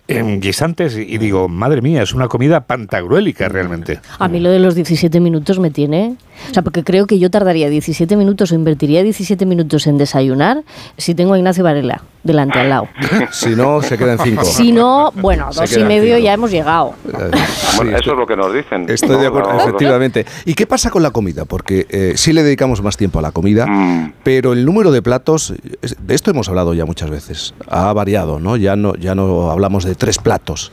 eh, 0.08 0.38
guisantes, 0.40 0.96
y 0.98 1.18
digo, 1.18 1.48
madre 1.48 1.82
mía, 1.82 2.04
es 2.04 2.14
una 2.14 2.28
comida 2.28 2.62
pantagruélica 2.62 3.50
realmente. 3.50 4.00
A 4.20 4.28
mí 4.28 4.40
lo 4.40 4.50
de 4.50 4.60
los 4.60 4.76
17 4.76 5.20
minutos 5.20 5.60
me 5.60 5.72
tiene... 5.72 6.16
O 6.50 6.54
sea, 6.54 6.64
porque 6.64 6.84
creo 6.84 7.08
que 7.08 7.18
yo 7.18 7.32
tardaría 7.32 7.70
17 7.70 8.18
minutos 8.18 8.52
o 8.52 8.56
invertiría 8.56 9.04
17 9.04 9.46
minutos 9.46 9.88
en 9.88 9.98
desayunar 9.98 10.64
si 10.98 11.16
tengo 11.16 11.34
a 11.34 11.38
Ignacio 11.38 11.64
Varela 11.64 12.02
delante 12.26 12.60
al 12.60 12.70
lado. 12.70 12.88
si 13.32 13.56
no, 13.56 13.82
se 13.82 13.98
quedan 13.98 14.20
cinco. 14.20 14.44
Si 14.56 14.72
no, 14.72 15.12
bueno, 15.16 15.50
dos 15.54 15.78
y 15.78 15.84
medio 15.84 16.18
ya 16.18 16.34
hemos 16.34 16.52
llegado. 16.52 16.94
Bueno, 17.78 17.98
eso 17.98 18.14
es 18.14 18.18
lo 18.18 18.26
que 18.26 18.38
nos 18.38 18.54
dicen. 18.54 18.86
Estoy 18.88 19.20
de 19.20 19.28
acuerdo, 19.28 19.60
efectivamente. 19.60 20.26
¿Y 20.46 20.54
qué 20.54 20.66
pasa 20.66 20.90
con 20.90 21.04
la 21.04 21.12
comida? 21.12 21.44
Porque 21.44 21.86
eh, 21.90 22.14
sí 22.16 22.32
le 22.32 22.42
dedicamos 22.42 22.82
más 22.82 22.96
tiempo 22.96 23.20
a 23.20 23.22
la 23.22 23.34
comida, 23.34 23.68
mm. 23.68 24.14
pero 24.24 24.54
el 24.54 24.64
número 24.64 24.92
de 24.94 25.02
platos, 25.02 25.54
de 25.82 26.16
esto 26.16 26.32
hemos 26.32 26.48
hablado 26.48 26.74
ya 26.74 26.86
muchas 26.86 27.10
veces, 27.10 27.54
ha 27.68 27.92
variado, 27.92 28.40
¿no? 28.40 28.56
Ya 28.56 28.78
no, 28.78 28.96
ya 28.96 29.14
no 29.14 29.52
hablamos 29.52 29.84
de 29.84 29.95
tres 29.96 30.18
platos. 30.20 30.72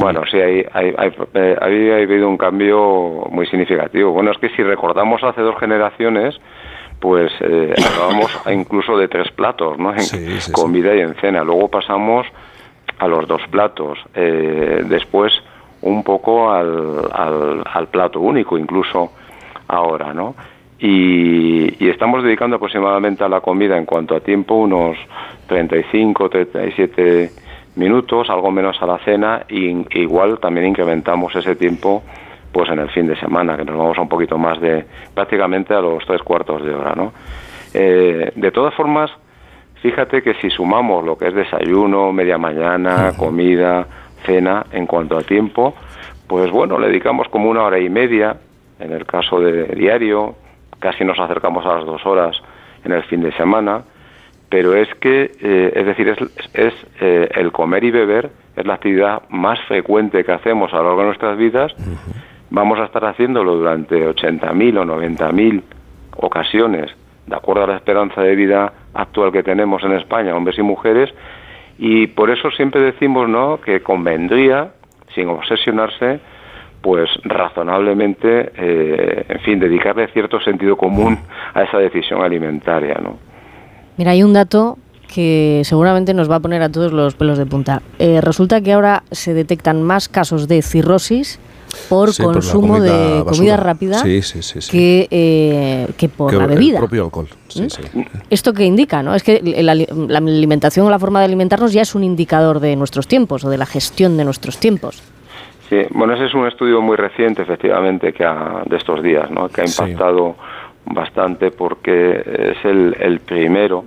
Bueno, 0.00 0.22
sí, 0.30 0.38
hay, 0.38 0.64
hay, 0.72 0.94
hay, 0.96 1.12
eh, 1.34 1.56
ha 1.60 1.64
habido 1.64 2.28
un 2.28 2.36
cambio 2.36 3.26
muy 3.30 3.46
significativo. 3.46 4.12
Bueno, 4.12 4.30
es 4.30 4.38
que 4.38 4.48
si 4.50 4.62
recordamos 4.62 5.22
hace 5.22 5.40
dos 5.40 5.58
generaciones, 5.58 6.38
pues 7.00 7.32
eh, 7.40 7.74
hablábamos 7.86 8.30
incluso 8.52 8.96
de 8.96 9.08
tres 9.08 9.30
platos, 9.32 9.78
¿no? 9.78 9.92
En 9.94 10.52
comida 10.52 10.94
y 10.94 11.00
en 11.00 11.14
cena. 11.16 11.44
Luego 11.44 11.68
pasamos 11.68 12.26
a 12.98 13.08
los 13.08 13.26
dos 13.26 13.42
platos. 13.50 13.98
Eh, 14.14 14.84
después 14.86 15.32
un 15.82 16.02
poco 16.02 16.50
al, 16.50 17.10
al, 17.12 17.88
plato 17.88 18.20
único, 18.20 18.56
incluso 18.56 19.12
ahora, 19.68 20.14
¿no? 20.14 20.34
Y, 20.78 21.88
estamos 21.88 22.24
dedicando 22.24 22.56
aproximadamente 22.56 23.22
a 23.22 23.28
la 23.28 23.40
comida 23.40 23.76
en 23.76 23.84
cuanto 23.84 24.16
a 24.16 24.20
tiempo 24.20 24.54
unos 24.54 24.96
35, 25.46 26.30
37 26.30 27.30
minutos, 27.76 28.30
algo 28.30 28.50
menos 28.50 28.80
a 28.80 28.86
la 28.86 28.98
cena, 28.98 29.44
y 29.48 30.00
igual 30.00 30.38
también 30.38 30.66
incrementamos 30.66 31.34
ese 31.36 31.56
tiempo 31.56 32.02
pues 32.54 32.70
en 32.70 32.78
el 32.78 32.88
fin 32.90 33.08
de 33.08 33.16
semana, 33.16 33.56
que 33.56 33.64
nos 33.64 33.76
vamos 33.76 33.98
a 33.98 34.00
un 34.00 34.08
poquito 34.08 34.38
más 34.38 34.60
de 34.60 34.84
prácticamente 35.12 35.74
a 35.74 35.80
los 35.80 36.06
tres 36.06 36.22
cuartos 36.22 36.64
de 36.64 36.72
hora, 36.72 36.94
¿no? 36.94 37.12
Eh, 37.74 38.30
de 38.36 38.50
todas 38.52 38.72
formas, 38.74 39.10
fíjate 39.82 40.22
que 40.22 40.34
si 40.34 40.50
sumamos 40.50 41.04
lo 41.04 41.18
que 41.18 41.26
es 41.28 41.34
desayuno, 41.34 42.12
media 42.12 42.38
mañana, 42.38 43.12
comida, 43.16 43.84
cena, 44.24 44.66
en 44.70 44.86
cuanto 44.86 45.18
a 45.18 45.22
tiempo, 45.22 45.74
pues 46.28 46.48
bueno, 46.52 46.78
le 46.78 46.86
dedicamos 46.86 47.28
como 47.28 47.50
una 47.50 47.64
hora 47.64 47.80
y 47.80 47.88
media, 47.88 48.36
en 48.78 48.92
el 48.92 49.04
caso 49.04 49.40
de 49.40 49.66
diario, 49.74 50.36
casi 50.78 51.04
nos 51.04 51.18
acercamos 51.18 51.66
a 51.66 51.74
las 51.74 51.84
dos 51.84 52.06
horas 52.06 52.36
en 52.84 52.92
el 52.92 53.02
fin 53.04 53.20
de 53.20 53.32
semana, 53.32 53.82
pero 54.48 54.74
es 54.74 54.88
que, 54.96 55.32
eh, 55.40 55.72
es 55.74 55.86
decir, 55.86 56.08
es, 56.08 56.18
es 56.54 56.74
eh, 57.00 57.28
el 57.34 57.50
comer 57.52 57.84
y 57.84 57.90
beber 57.90 58.30
es 58.56 58.66
la 58.66 58.74
actividad 58.74 59.22
más 59.30 59.60
frecuente 59.62 60.24
que 60.24 60.32
hacemos 60.32 60.72
a 60.72 60.76
lo 60.76 60.84
largo 60.84 61.00
de 61.00 61.06
nuestras 61.06 61.36
vidas 61.36 61.74
vamos 62.54 62.78
a 62.78 62.84
estar 62.84 63.04
haciéndolo 63.04 63.56
durante 63.56 64.06
80.000 64.08 64.78
o 64.78 64.84
90.000 64.84 65.62
ocasiones, 66.18 66.94
de 67.26 67.34
acuerdo 67.34 67.64
a 67.64 67.66
la 67.66 67.76
esperanza 67.76 68.22
de 68.22 68.36
vida 68.36 68.72
actual 68.94 69.32
que 69.32 69.42
tenemos 69.42 69.82
en 69.82 69.92
España, 69.92 70.36
hombres 70.36 70.58
y 70.58 70.62
mujeres, 70.62 71.12
y 71.78 72.06
por 72.06 72.30
eso 72.30 72.50
siempre 72.52 72.80
decimos 72.80 73.28
¿no? 73.28 73.60
que 73.60 73.80
convendría, 73.80 74.72
sin 75.14 75.28
obsesionarse, 75.28 76.20
pues 76.80 77.10
razonablemente, 77.24 78.52
eh, 78.56 79.24
en 79.28 79.40
fin, 79.40 79.58
dedicarle 79.58 80.06
cierto 80.08 80.40
sentido 80.40 80.76
común 80.76 81.18
a 81.54 81.62
esa 81.62 81.78
decisión 81.78 82.22
alimentaria. 82.22 83.00
¿no? 83.02 83.18
Mira, 83.96 84.12
hay 84.12 84.22
un 84.22 84.32
dato 84.32 84.78
que 85.14 85.62
seguramente 85.64 86.14
nos 86.14 86.30
va 86.30 86.36
a 86.36 86.40
poner 86.40 86.62
a 86.62 86.68
todos 86.68 86.92
los 86.92 87.14
pelos 87.14 87.38
de 87.38 87.46
punta. 87.46 87.82
Eh, 87.98 88.20
resulta 88.20 88.60
que 88.60 88.72
ahora 88.72 89.04
se 89.10 89.34
detectan 89.34 89.82
más 89.82 90.08
casos 90.08 90.48
de 90.48 90.62
cirrosis 90.62 91.38
por 91.88 92.16
consumo 92.16 92.80
de 92.80 93.24
comida 93.24 93.56
rápida 93.56 94.02
que, 94.02 95.08
eh, 95.10 95.88
que 95.96 96.08
por 96.08 96.32
la 96.32 96.46
bebida. 96.46 96.78
El 96.78 96.80
propio 96.80 97.04
alcohol. 97.04 97.28
¿Mm? 97.56 98.00
Esto 98.30 98.52
que 98.52 98.64
indica, 98.64 99.02
¿no? 99.02 99.14
Es 99.14 99.22
que 99.22 99.40
la, 99.62 99.72
alimentación 99.72 100.86
o 100.86 100.90
la 100.90 100.98
forma 100.98 101.20
de 101.20 101.26
alimentarnos 101.26 101.72
ya 101.72 101.82
es 101.82 101.94
un 101.94 102.04
indicador 102.04 102.60
de 102.60 102.76
nuestros 102.76 103.06
tiempos 103.06 103.44
o 103.44 103.50
de 103.50 103.58
la 103.58 103.66
gestión 103.66 104.16
de 104.16 104.24
nuestros 104.24 104.58
tiempos. 104.58 105.02
Sí, 105.68 105.78
bueno, 105.90 106.14
ese 106.14 106.26
es 106.26 106.34
un 106.34 106.46
estudio 106.46 106.80
muy 106.82 106.96
reciente, 106.96 107.42
efectivamente, 107.42 108.12
que 108.12 108.24
de 108.24 108.76
estos 108.76 109.02
días, 109.02 109.30
¿no? 109.30 109.48
Que 109.48 109.62
ha 109.62 109.64
impactado 109.64 110.36
bastante 110.86 111.50
porque 111.50 112.22
es 112.26 112.64
el, 112.64 112.96
el 113.00 113.20
primero 113.20 113.84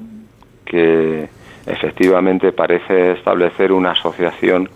que 0.66 1.30
efectivamente 1.66 2.51
parece 2.51 3.13
establecer 3.13 3.72
una 3.72 3.92
asociación 3.92 4.70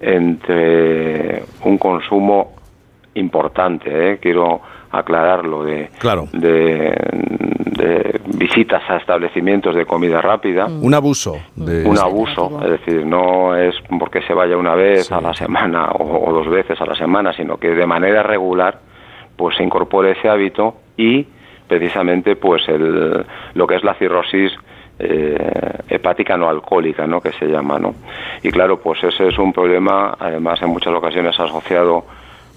entre 0.00 1.42
un 1.64 1.78
consumo 1.78 2.54
importante, 3.14 4.12
¿eh? 4.12 4.18
quiero 4.18 4.60
aclararlo, 4.90 5.64
de, 5.64 5.90
de, 6.32 8.20
visitas 8.36 8.82
a 8.88 8.96
establecimientos 8.96 9.74
de 9.74 9.84
comida 9.84 10.20
rápida. 10.20 10.66
Un 10.66 10.94
abuso. 10.94 11.36
un 11.56 11.98
abuso, 11.98 12.60
es 12.62 12.70
decir, 12.70 13.04
no 13.06 13.56
es 13.56 13.74
porque 13.98 14.22
se 14.22 14.32
vaya 14.32 14.56
una 14.56 14.74
vez 14.74 15.10
a 15.12 15.20
la 15.20 15.34
semana 15.34 15.90
o, 15.98 16.32
dos 16.32 16.48
veces 16.48 16.80
a 16.80 16.86
la 16.86 16.94
semana, 16.94 17.32
sino 17.32 17.56
que 17.58 17.70
de 17.70 17.86
manera 17.86 18.22
regular 18.22 18.80
pues 19.36 19.56
se 19.56 19.64
incorpore 19.64 20.12
ese 20.12 20.28
hábito 20.28 20.76
y 20.96 21.26
precisamente 21.66 22.36
pues 22.36 22.68
el, 22.68 23.24
lo 23.54 23.66
que 23.66 23.76
es 23.76 23.84
la 23.84 23.94
cirrosis 23.94 24.52
eh, 24.98 25.78
hepática 25.88 26.36
no 26.36 26.48
alcohólica, 26.48 27.06
¿no? 27.06 27.20
que 27.20 27.32
se 27.32 27.46
llama, 27.46 27.78
¿no? 27.78 27.94
Y 28.42 28.50
claro, 28.50 28.80
pues 28.80 29.02
ese 29.04 29.28
es 29.28 29.38
un 29.38 29.52
problema, 29.52 30.16
además 30.18 30.60
en 30.62 30.70
muchas 30.70 30.94
ocasiones 30.94 31.38
asociado 31.38 32.04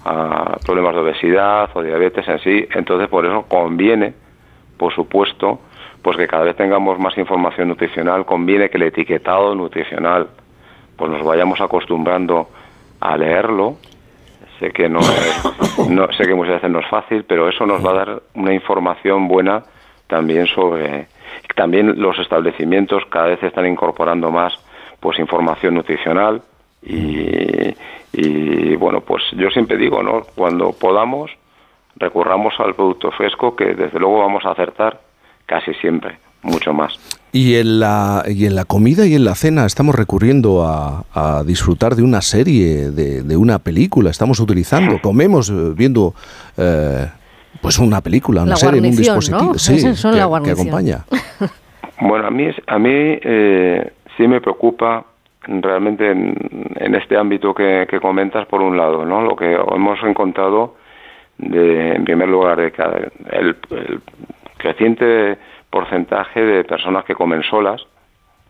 a 0.04 0.56
problemas 0.64 0.94
de 0.94 1.00
obesidad 1.00 1.68
o 1.74 1.82
diabetes 1.82 2.26
en 2.28 2.38
sí, 2.38 2.66
entonces 2.74 3.08
por 3.08 3.26
eso 3.26 3.44
conviene, 3.46 4.14
por 4.78 4.94
supuesto, 4.94 5.60
pues 6.02 6.16
que 6.16 6.26
cada 6.26 6.44
vez 6.44 6.56
tengamos 6.56 6.98
más 6.98 7.16
información 7.18 7.68
nutricional, 7.68 8.24
conviene 8.24 8.70
que 8.70 8.78
el 8.78 8.84
etiquetado 8.84 9.54
nutricional 9.54 10.28
pues 10.96 11.10
nos 11.10 11.22
vayamos 11.24 11.60
acostumbrando 11.60 12.48
a 13.00 13.16
leerlo. 13.16 13.76
Sé 14.60 14.70
que 14.72 14.90
no, 14.90 15.00
sé 15.02 16.26
que 16.26 16.34
muchas 16.34 16.56
veces 16.56 16.70
no 16.70 16.80
es 16.80 16.88
fácil, 16.88 17.24
pero 17.24 17.48
eso 17.48 17.64
nos 17.64 17.84
va 17.84 17.92
a 17.92 18.04
dar 18.04 18.22
una 18.34 18.52
información 18.52 19.26
buena 19.26 19.64
también 20.06 20.46
sobre 20.46 21.08
también 21.56 22.00
los 22.00 22.18
establecimientos 22.18 23.02
cada 23.08 23.28
vez 23.28 23.42
están 23.42 23.66
incorporando 23.66 24.30
más 24.30 24.52
pues 25.00 25.18
información 25.18 25.74
nutricional 25.74 26.42
y, 26.82 27.74
y 28.12 28.76
bueno, 28.76 29.00
pues 29.00 29.22
yo 29.32 29.48
siempre 29.50 29.78
digo, 29.78 30.02
¿no? 30.02 30.22
Cuando 30.34 30.72
podamos 30.72 31.30
recurramos 31.96 32.54
al 32.58 32.74
producto 32.74 33.10
fresco 33.12 33.56
que 33.56 33.74
desde 33.74 33.98
luego 33.98 34.18
vamos 34.18 34.44
a 34.44 34.50
acertar 34.50 35.00
casi 35.46 35.72
siempre, 35.74 36.18
mucho 36.42 36.72
más. 36.72 36.98
Y 37.32 37.54
en 37.56 37.78
la, 37.78 38.24
y 38.26 38.46
en 38.46 38.56
la 38.56 38.64
comida 38.64 39.06
y 39.06 39.14
en 39.14 39.24
la 39.24 39.34
cena 39.34 39.64
estamos 39.64 39.94
recurriendo 39.94 40.64
a, 40.64 41.04
a 41.14 41.44
disfrutar 41.44 41.94
de 41.94 42.02
una 42.02 42.22
serie, 42.22 42.90
de, 42.90 43.22
de, 43.22 43.36
una 43.36 43.60
película, 43.60 44.10
estamos 44.10 44.40
utilizando, 44.40 45.00
comemos 45.00 45.48
eh, 45.50 45.72
viendo 45.76 46.14
eh, 46.56 47.06
pues 47.60 47.78
una 47.78 48.00
película, 48.00 48.42
una 48.42 48.56
serie, 48.56 48.80
un 48.80 48.90
dispositivo 48.90 49.54
sí, 49.54 49.80
que, 49.80 50.50
acompaña. 50.50 51.04
Bueno, 52.02 52.28
a 52.28 52.30
mí, 52.30 52.48
a 52.66 52.78
mí 52.78 52.90
eh, 52.94 53.92
sí 54.16 54.26
me 54.26 54.40
preocupa 54.40 55.04
realmente 55.42 56.10
en, 56.10 56.94
este 56.94 57.14
ámbito 57.16 57.54
que, 57.54 57.86
comentas, 58.00 58.46
por 58.46 58.62
un 58.62 58.78
lado, 58.78 59.04
¿no? 59.04 59.20
Lo 59.20 59.36
que 59.36 59.52
hemos 59.52 60.02
encontrado, 60.02 60.76
de, 61.36 61.96
en 61.96 62.04
primer 62.04 62.28
lugar, 62.28 62.56
de 62.56 62.72
el, 63.32 63.56
creciente 64.56 65.36
porcentaje 65.70 66.40
de 66.40 66.64
personas 66.64 67.04
que 67.04 67.14
comen 67.14 67.42
solas, 67.44 67.80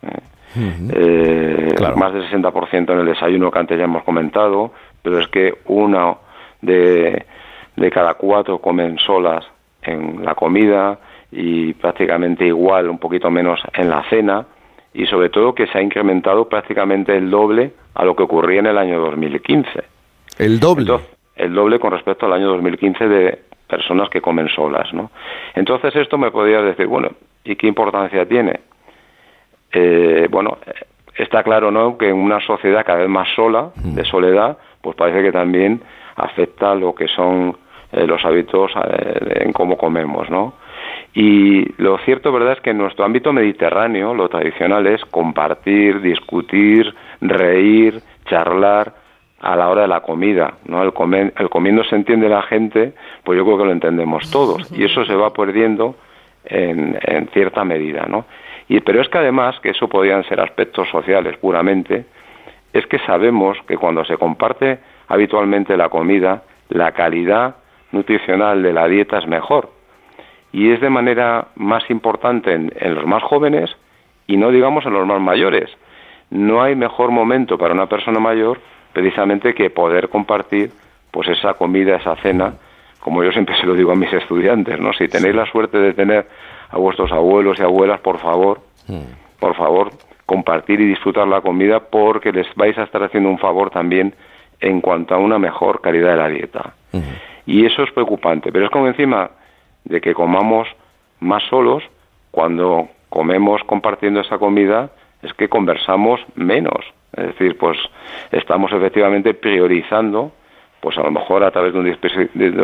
¿eh? 0.03 0.21
Más 1.97 2.13
del 2.13 2.29
60% 2.29 2.93
en 2.93 2.99
el 2.99 3.07
desayuno 3.07 3.53
que 3.53 3.59
antes 3.59 3.79
ya 3.79 3.85
hemos 3.85 4.03
comentado, 4.03 4.73
pero 5.03 5.21
es 5.21 5.29
que 5.29 5.55
una 5.67 6.17
de 6.61 7.25
de 7.81 7.91
cada 7.91 8.15
cuatro 8.15 8.59
comen 8.59 8.99
solas 8.99 9.45
en 9.83 10.25
la 10.25 10.35
comida 10.35 10.99
y 11.33 11.73
prácticamente 11.75 12.47
igual, 12.47 12.91
un 12.91 12.99
poquito 12.99 13.31
menos 13.31 13.61
en 13.73 13.89
la 13.89 14.03
cena 14.11 14.47
y 14.93 15.07
sobre 15.07 15.31
todo 15.31 15.55
que 15.55 15.67
se 15.69 15.79
ha 15.79 15.83
incrementado 15.83 16.49
prácticamente 16.49 17.17
el 17.17 17.31
doble 17.31 17.73
a 17.95 18.05
lo 18.05 18.15
que 18.15 18.25
ocurría 18.25 18.61
en 18.61 18.67
el 18.67 18.79
año 18.79 19.01
2015. 19.01 19.71
El 20.39 20.61
doble. 20.61 21.01
el 21.37 21.55
doble 21.55 21.79
con 21.79 21.93
respecto 21.93 22.27
al 22.27 22.35
año 22.35 22.49
2015 22.49 23.09
de 23.09 23.39
personas 23.71 24.11
que 24.11 24.21
comen 24.21 24.49
solas, 24.49 24.93
¿no? 24.93 25.11
Entonces 25.55 25.95
esto 25.97 26.19
me 26.19 26.31
podría 26.31 26.61
decir, 26.61 26.87
bueno, 26.87 27.11
¿y 27.45 27.57
qué 27.57 27.67
importancia 27.67 28.27
tiene? 28.27 28.61
Eh, 29.73 30.29
bueno, 30.31 30.59
está 31.17 31.43
claro, 31.43 31.71
¿no? 31.71 31.97
Que 31.97 32.09
en 32.09 32.17
una 32.17 32.41
sociedad 32.41 32.85
cada 32.85 33.01
vez 33.01 33.09
más 33.09 33.29
sola, 33.35 33.71
mm. 33.77 33.95
de 33.95 34.05
soledad, 34.05 34.59
pues 34.83 34.97
parece 34.97 35.23
que 35.23 35.33
también 35.33 35.81
afecta 36.17 36.75
lo 36.75 36.95
que 36.95 37.09
son 37.09 37.57
eh, 37.93 38.07
los 38.07 38.25
hábitos 38.25 38.73
eh, 38.77 39.45
en 39.45 39.53
cómo 39.53 39.77
comemos, 39.77 40.29
¿no? 40.31 40.55
Y 41.15 41.65
lo 41.83 41.99
cierto, 41.99 42.33
verdad, 42.33 42.53
es 42.55 42.61
que 42.61 42.71
en 42.71 42.79
nuestro 42.79 43.05
ámbito 43.05 43.33
mediterráneo 43.33 44.15
lo 44.15 44.29
tradicional 44.29 44.87
es 44.87 45.05
compartir, 45.07 46.01
discutir, 46.01 46.95
reír, 47.21 48.01
charlar 48.27 49.00
a 49.41 49.57
la 49.57 49.69
hora 49.69 49.83
de 49.83 49.89
la 49.89 50.01
comida, 50.01 50.55
¿no? 50.67 50.83
El, 50.83 50.93
comer, 50.93 51.33
el 51.39 51.49
comiendo 51.49 51.83
se 51.85 51.97
entiende 51.97 52.29
la 52.29 52.43
gente, 52.43 52.93
pues 53.25 53.39
yo 53.39 53.45
creo 53.45 53.59
que 53.59 53.65
lo 53.65 53.73
entendemos 53.73 54.31
todos 54.31 54.71
y 54.73 54.85
eso 54.85 55.05
se 55.05 55.15
va 55.15 55.33
perdiendo 55.33 55.97
en, 56.45 56.99
cierta 57.33 57.65
medida, 57.65 58.07
¿no? 58.07 58.27
Y, 58.69 58.81
pero 58.81 59.01
es 59.01 59.09
que 59.09 59.19
además, 59.19 59.59
que 59.61 59.71
eso 59.71 59.89
podrían 59.89 60.25
ser 60.25 60.41
aspectos 60.41 60.89
sociales 60.91 61.37
puramente, 61.39 62.05
es 62.73 62.87
que 62.87 62.99
sabemos 63.01 63.59
que 63.67 63.77
cuando 63.77 64.05
se 64.05 64.17
comparte 64.17 64.79
habitualmente 65.09 65.77
la 65.77 65.89
comida, 65.89 66.43
la 66.69 66.93
calidad 66.93 67.57
nutricional 67.93 68.63
de 68.63 68.73
la 68.73 68.87
dieta 68.87 69.19
es 69.19 69.27
mejor 69.27 69.71
y 70.53 70.71
es 70.71 70.81
de 70.81 70.91
manera 70.91 71.49
más 71.57 71.89
importante 71.91 72.53
en, 72.53 72.95
los 72.95 73.07
más 73.07 73.23
jóvenes 73.23 73.71
y 74.27 74.37
no 74.37 74.51
digamos 74.51 74.85
en 74.87 74.93
los 74.93 75.07
más 75.07 75.21
mayores. 75.21 75.71
No 76.31 76.63
hay 76.63 76.77
mejor 76.77 77.11
momento 77.11 77.59
para 77.59 77.75
una 77.75 77.89
persona 77.89 78.21
mayor 78.21 78.61
precisamente 78.93 79.55
que 79.55 79.71
poder 79.71 80.09
compartir 80.09 80.71
pues 81.11 81.29
esa 81.29 81.55
comida, 81.55 81.97
esa 81.97 82.17
cena, 82.17 82.55
como 83.01 83.25
yo 83.25 83.33
siempre 83.33 83.57
se 83.57 83.67
lo 83.67 83.75
digo 83.75 83.93
a 83.93 83.97
mis 83.97 84.13
estudiantes, 84.13 84.79
¿no? 84.79 84.93
Si 84.93 85.09
tenéis 85.09 85.35
la 85.35 85.47
suerte 85.47 85.79
de 85.79 85.93
tener 85.95 86.27
a 86.71 86.77
vuestros 86.79 87.11
abuelos 87.13 87.59
y 87.59 87.63
abuelas, 87.63 88.01
por 88.01 88.19
favor, 88.19 88.61
mm. 88.87 89.39
por 89.41 89.55
favor, 89.57 89.91
compartir 90.27 90.81
y 90.81 90.87
disfrutar 90.87 91.27
la 91.27 91.41
comida 91.41 91.81
porque 91.81 92.33
les 92.33 92.47
vais 92.55 92.79
a 92.79 92.85
estar 92.85 93.03
haciendo 93.03 93.29
un 93.29 93.39
favor 93.39 93.71
también 93.71 94.15
en 94.61 94.81
cuanto 94.81 95.15
a 95.15 95.19
una 95.19 95.39
mejor 95.39 95.81
calidad 95.81 96.11
de 96.11 96.17
la 96.17 96.29
dieta. 96.29 96.75
Y 97.47 97.67
eso 97.67 97.83
es 97.83 97.91
preocupante, 97.93 98.53
pero 98.53 98.67
es 98.67 98.71
como 98.71 98.87
encima 98.87 99.31
de 99.85 100.01
que 100.01 100.15
comamos 100.15 100.69
más 101.19 101.43
solos, 101.45 101.83
cuando 102.31 102.89
comemos 103.09 103.61
compartiendo 103.65 104.21
esa 104.21 104.39
comida, 104.39 104.91
es 105.23 105.33
que 105.35 105.49
conversamos 105.49 106.21
menos. 106.37 106.85
Es 107.13 107.27
decir, 107.27 107.57
pues 107.59 107.79
estamos 108.31 108.73
efectivamente 108.73 109.35
priorizando, 109.35 110.33
pues 110.81 110.97
a 110.99 111.03
lo 111.03 111.11
mejor 111.11 111.45
a 111.45 111.51
través 111.51 111.73
de 111.73 111.79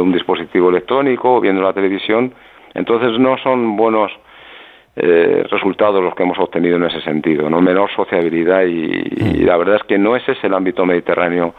un, 0.00 0.12
dispositivo, 0.12 0.70
electrónico 0.70 1.34
o 1.34 1.40
viendo 1.40 1.62
la 1.62 1.72
televisión. 1.72 2.32
Entonces 2.74 3.18
no 3.18 3.36
son 3.38 3.76
buenos 3.76 4.12
eh, 4.96 5.44
resultados 5.50 6.02
los 6.02 6.14
que 6.14 6.22
hemos 6.22 6.38
obtenido 6.38 6.76
en 6.76 6.84
ese 6.84 7.00
sentido, 7.02 7.50
¿no? 7.50 7.60
Menor 7.60 7.90
sociabilidad 7.90 8.62
y, 8.62 8.84
y, 9.16 9.42
mm. 9.42 9.46
la 9.46 9.56
verdad 9.56 9.76
es 9.76 9.82
que 9.82 9.98
no 9.98 10.16
ese 10.16 10.32
es 10.32 10.44
el 10.44 10.54
ámbito 10.54 10.86
mediterráneo 10.86 11.54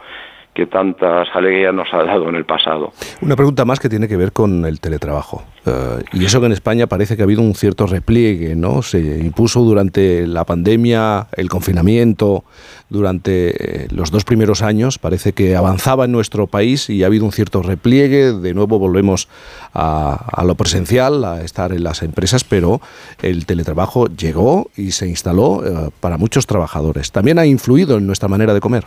que 0.58 0.66
tantas 0.66 1.28
alegrías 1.34 1.72
nos 1.72 1.86
ha 1.94 2.02
dado 2.02 2.28
en 2.28 2.34
el 2.34 2.44
pasado. 2.44 2.90
Una 3.22 3.36
pregunta 3.36 3.64
más 3.64 3.78
que 3.78 3.88
tiene 3.88 4.08
que 4.08 4.16
ver 4.16 4.32
con 4.32 4.64
el 4.64 4.80
teletrabajo. 4.80 5.44
Eh, 5.64 6.02
y 6.14 6.24
eso 6.24 6.40
que 6.40 6.46
en 6.46 6.52
España 6.52 6.88
parece 6.88 7.14
que 7.14 7.22
ha 7.22 7.26
habido 7.26 7.42
un 7.42 7.54
cierto 7.54 7.86
repliegue, 7.86 8.56
¿no? 8.56 8.82
Se 8.82 8.98
impuso 8.98 9.60
durante 9.60 10.26
la 10.26 10.44
pandemia, 10.44 11.28
el 11.36 11.48
confinamiento, 11.48 12.42
durante 12.90 13.84
eh, 13.84 13.88
los 13.92 14.10
dos 14.10 14.24
primeros 14.24 14.62
años, 14.62 14.98
parece 14.98 15.32
que 15.32 15.54
avanzaba 15.54 16.06
en 16.06 16.10
nuestro 16.10 16.48
país 16.48 16.90
y 16.90 17.04
ha 17.04 17.06
habido 17.06 17.24
un 17.24 17.30
cierto 17.30 17.62
repliegue. 17.62 18.32
De 18.32 18.52
nuevo 18.52 18.80
volvemos 18.80 19.28
a, 19.74 20.42
lo 20.44 20.56
presencial, 20.56 21.24
a 21.24 21.40
estar 21.42 21.70
en 21.70 21.84
las 21.84 22.02
empresas, 22.02 22.42
pero 22.42 22.80
el 23.22 23.46
teletrabajo 23.46 24.08
llegó 24.08 24.70
y 24.76 24.90
se 24.90 25.06
instaló 25.06 25.62
eh, 25.64 25.90
para 26.00 26.18
muchos 26.18 26.48
trabajadores. 26.48 27.12
También 27.12 27.38
ha 27.38 27.46
influido 27.46 27.98
en 27.98 28.08
nuestra 28.08 28.26
manera 28.26 28.54
de 28.54 28.60
comer. 28.60 28.82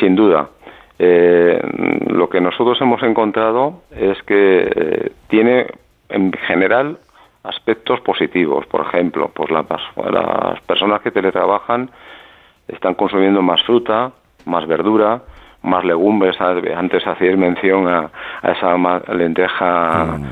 sin 0.00 0.16
duda. 0.16 0.48
Eh, 0.98 1.60
lo 2.06 2.28
que 2.28 2.40
nosotros 2.40 2.80
hemos 2.80 3.02
encontrado 3.02 3.82
es 3.90 4.22
que 4.22 4.72
eh, 4.74 5.12
tiene 5.28 5.66
en 6.08 6.32
general 6.32 6.98
aspectos 7.42 8.00
positivos. 8.00 8.66
Por 8.66 8.82
ejemplo, 8.86 9.30
pues 9.34 9.50
las, 9.50 9.66
las 9.96 10.60
personas 10.62 11.02
que 11.02 11.10
teletrabajan 11.10 11.90
están 12.68 12.94
consumiendo 12.94 13.42
más 13.42 13.62
fruta, 13.62 14.12
más 14.46 14.66
verdura, 14.66 15.22
más 15.62 15.84
legumbres. 15.84 16.40
Antes 16.40 17.06
hacíais 17.06 17.36
mención 17.36 17.88
a, 17.88 18.10
esa 18.42 18.76
lenteja 19.14 20.04
mm. 20.04 20.24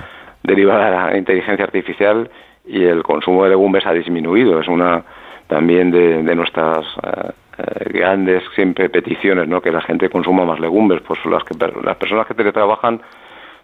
derivada 0.43 0.85
de 0.85 0.91
la 1.13 1.19
inteligencia 1.19 1.65
artificial 1.65 2.31
y 2.65 2.85
el 2.85 3.03
consumo 3.03 3.45
de 3.45 3.51
legumbres 3.51 3.87
ha 3.87 3.93
disminuido. 3.93 4.61
Es 4.61 4.69
una 4.69 5.03
también 5.47 5.91
de, 5.91 6.35
nuestras 6.35 6.87
eh, 7.03 7.31
eh, 7.59 7.91
grandes 7.93 8.43
siempre 8.55 8.89
peticiones, 8.89 9.49
¿no? 9.49 9.61
Que 9.61 9.71
la 9.71 9.83
gente 9.83 10.09
consuma 10.09 10.45
más 10.45 10.61
legumbres, 10.61 11.03
pues 11.07 11.25
las 11.27 11.45
que 11.45 11.55
las 11.83 11.97
personas 11.97 12.27
que 12.27 12.35
teletrabajan 12.35 13.01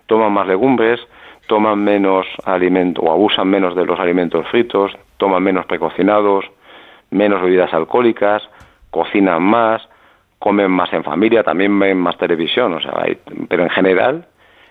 toman 0.06 0.32
más 0.32 0.46
legumbres, 0.46 1.00
toman 1.46 1.82
menos 1.82 2.26
alimento 2.44 3.02
o 3.02 3.12
abusan 3.12 3.48
menos 3.48 3.74
de 3.74 3.86
los 3.86 3.98
alimentos 3.98 4.46
fritos, 4.48 4.92
toman 5.16 5.42
menos 5.42 5.66
precocinados, 5.66 6.44
menos 7.10 7.40
bebidas 7.42 7.72
alcohólicas, 7.72 8.42
cocinan 8.90 9.42
más, 9.42 9.88
comen 10.38 10.70
más 10.70 10.92
en 10.92 11.04
familia, 11.04 11.42
también 11.42 11.78
ven 11.78 11.98
más 11.98 12.16
televisión, 12.18 12.74
o 12.74 12.80
sea, 12.80 13.04
pero 13.48 13.64
en 13.64 13.70
general 13.70 14.26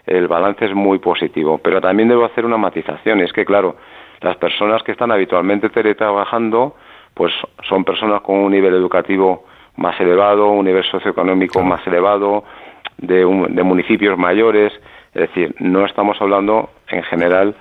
el 0.05 0.27
balance 0.27 0.65
es 0.65 0.73
muy 0.73 0.99
positivo. 0.99 1.59
Pero 1.59 1.81
también 1.81 2.09
debo 2.09 2.25
hacer 2.25 2.45
una 2.45 2.57
matización, 2.57 3.19
es 3.21 3.33
que 3.33 3.45
claro, 3.45 3.75
las 4.21 4.37
personas 4.37 4.81
que 4.83 4.93
están 4.93 5.11
habitualmente 5.11 5.69
teletrabajando 5.69 6.75
pues 7.17 7.33
son 7.67 7.83
personas 7.83 8.21
con 8.21 8.37
un 8.37 8.51
nivel 8.51 8.73
educativo 8.75 9.45
más 9.75 9.99
elevado, 9.99 10.49
un 10.49 10.65
nivel 10.65 10.83
socioeconómico 10.83 11.63
más 11.63 11.85
elevado, 11.87 12.43
de, 12.97 13.25
de 13.49 13.63
municipios 13.63 14.17
mayores, 14.17 14.71
es 15.13 15.21
decir, 15.21 15.55
no 15.59 15.85
estamos 15.85 16.21
hablando 16.21 16.69
en 16.89 17.03
general 17.03 17.55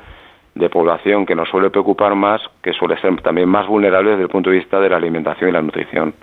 de 0.55 0.69
población 0.71 1.27
que 1.27 1.35
nos 1.35 1.49
suele 1.49 1.71
preocupar 1.71 2.15
más, 2.15 2.41
que 2.63 2.73
suele 2.73 2.99
ser 3.01 3.21
también 3.23 3.49
más 3.49 3.67
vulnerable 3.67 4.11
desde 4.11 4.25
el 4.25 4.29
punto 4.29 4.51
de 4.51 4.57
vista 4.57 4.79
de 4.81 4.89
la 4.89 4.97
alimentación 4.97 5.51
y 5.51 5.53
la 5.53 5.63
nutrición. 5.63 6.15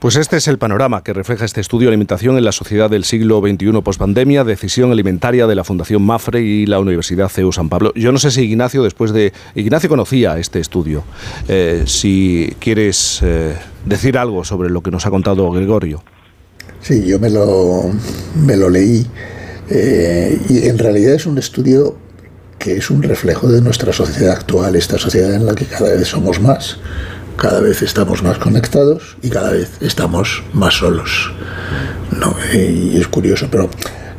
Pues 0.00 0.16
este 0.16 0.38
es 0.38 0.48
el 0.48 0.56
panorama 0.56 1.04
que 1.04 1.12
refleja 1.12 1.44
este 1.44 1.60
estudio 1.60 1.88
alimentación 1.88 2.38
en 2.38 2.44
la 2.44 2.52
sociedad 2.52 2.88
del 2.88 3.04
siglo 3.04 3.42
XXI 3.42 3.82
pospandemia, 3.82 4.44
decisión 4.44 4.90
alimentaria 4.92 5.46
de 5.46 5.54
la 5.54 5.62
Fundación 5.62 6.00
Mafre 6.00 6.40
y 6.40 6.64
la 6.64 6.80
Universidad 6.80 7.28
CEU 7.28 7.52
San 7.52 7.68
Pablo. 7.68 7.92
Yo 7.94 8.10
no 8.10 8.18
sé 8.18 8.30
si 8.30 8.40
Ignacio, 8.40 8.82
después 8.82 9.12
de... 9.12 9.34
Ignacio 9.54 9.90
conocía 9.90 10.38
este 10.38 10.58
estudio. 10.58 11.04
Eh, 11.48 11.84
si 11.84 12.56
quieres 12.60 13.20
eh, 13.22 13.54
decir 13.84 14.16
algo 14.16 14.42
sobre 14.42 14.70
lo 14.70 14.82
que 14.82 14.90
nos 14.90 15.04
ha 15.04 15.10
contado 15.10 15.50
Gregorio. 15.50 16.02
Sí, 16.80 17.04
yo 17.04 17.18
me 17.18 17.28
lo, 17.28 17.90
me 18.42 18.56
lo 18.56 18.70
leí. 18.70 19.06
Eh, 19.68 20.40
y 20.48 20.66
en 20.66 20.78
realidad 20.78 21.12
es 21.12 21.26
un 21.26 21.36
estudio 21.36 21.94
que 22.58 22.78
es 22.78 22.88
un 22.88 23.02
reflejo 23.02 23.48
de 23.48 23.60
nuestra 23.60 23.92
sociedad 23.92 24.32
actual, 24.32 24.76
esta 24.76 24.96
sociedad 24.96 25.34
en 25.34 25.44
la 25.44 25.54
que 25.54 25.66
cada 25.66 25.92
vez 25.94 26.08
somos 26.08 26.40
más 26.40 26.78
cada 27.40 27.60
vez 27.60 27.80
estamos 27.80 28.22
más 28.22 28.36
conectados 28.36 29.16
y 29.22 29.30
cada 29.30 29.52
vez 29.52 29.70
estamos 29.80 30.42
más 30.52 30.74
solos. 30.74 31.32
No, 32.20 32.36
y 32.52 32.98
es 32.98 33.08
curioso, 33.08 33.48
pero 33.50 33.70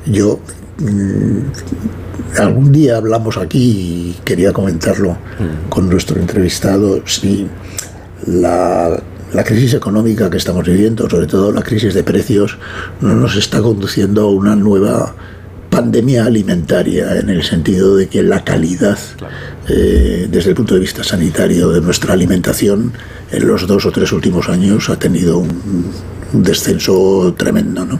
yo 0.07 0.39
mm, 0.79 2.39
algún 2.39 2.71
día 2.71 2.97
hablamos 2.97 3.37
aquí 3.37 4.15
y 4.17 4.21
quería 4.25 4.51
comentarlo 4.51 5.17
con 5.69 5.87
nuestro 5.87 6.19
entrevistado 6.19 7.05
si 7.05 7.47
la, 8.25 8.99
la 9.33 9.43
crisis 9.43 9.75
económica 9.75 10.31
que 10.31 10.37
estamos 10.37 10.65
viviendo, 10.65 11.07
sobre 11.07 11.27
todo 11.27 11.51
la 11.51 11.61
crisis 11.61 11.93
de 11.93 12.03
precios, 12.03 12.57
no 13.01 13.15
nos 13.15 13.35
está 13.35 13.61
conduciendo 13.61 14.23
a 14.23 14.31
una 14.31 14.55
nueva 14.55 15.13
pandemia 15.69 16.25
alimentaria 16.25 17.19
en 17.19 17.29
el 17.29 17.43
sentido 17.43 17.95
de 17.95 18.07
que 18.07 18.23
la 18.23 18.43
calidad 18.43 18.97
eh, 19.69 20.27
desde 20.27 20.49
el 20.49 20.55
punto 20.55 20.73
de 20.73 20.79
vista 20.79 21.03
sanitario 21.03 21.69
de 21.69 21.81
nuestra 21.81 22.13
alimentación 22.13 22.93
en 23.31 23.47
los 23.47 23.67
dos 23.67 23.85
o 23.85 23.91
tres 23.91 24.11
últimos 24.11 24.49
años 24.49 24.89
ha 24.89 24.97
tenido 24.97 25.37
un, 25.37 25.91
descenso 26.33 27.35
tremendo, 27.37 27.85
¿no? 27.85 27.99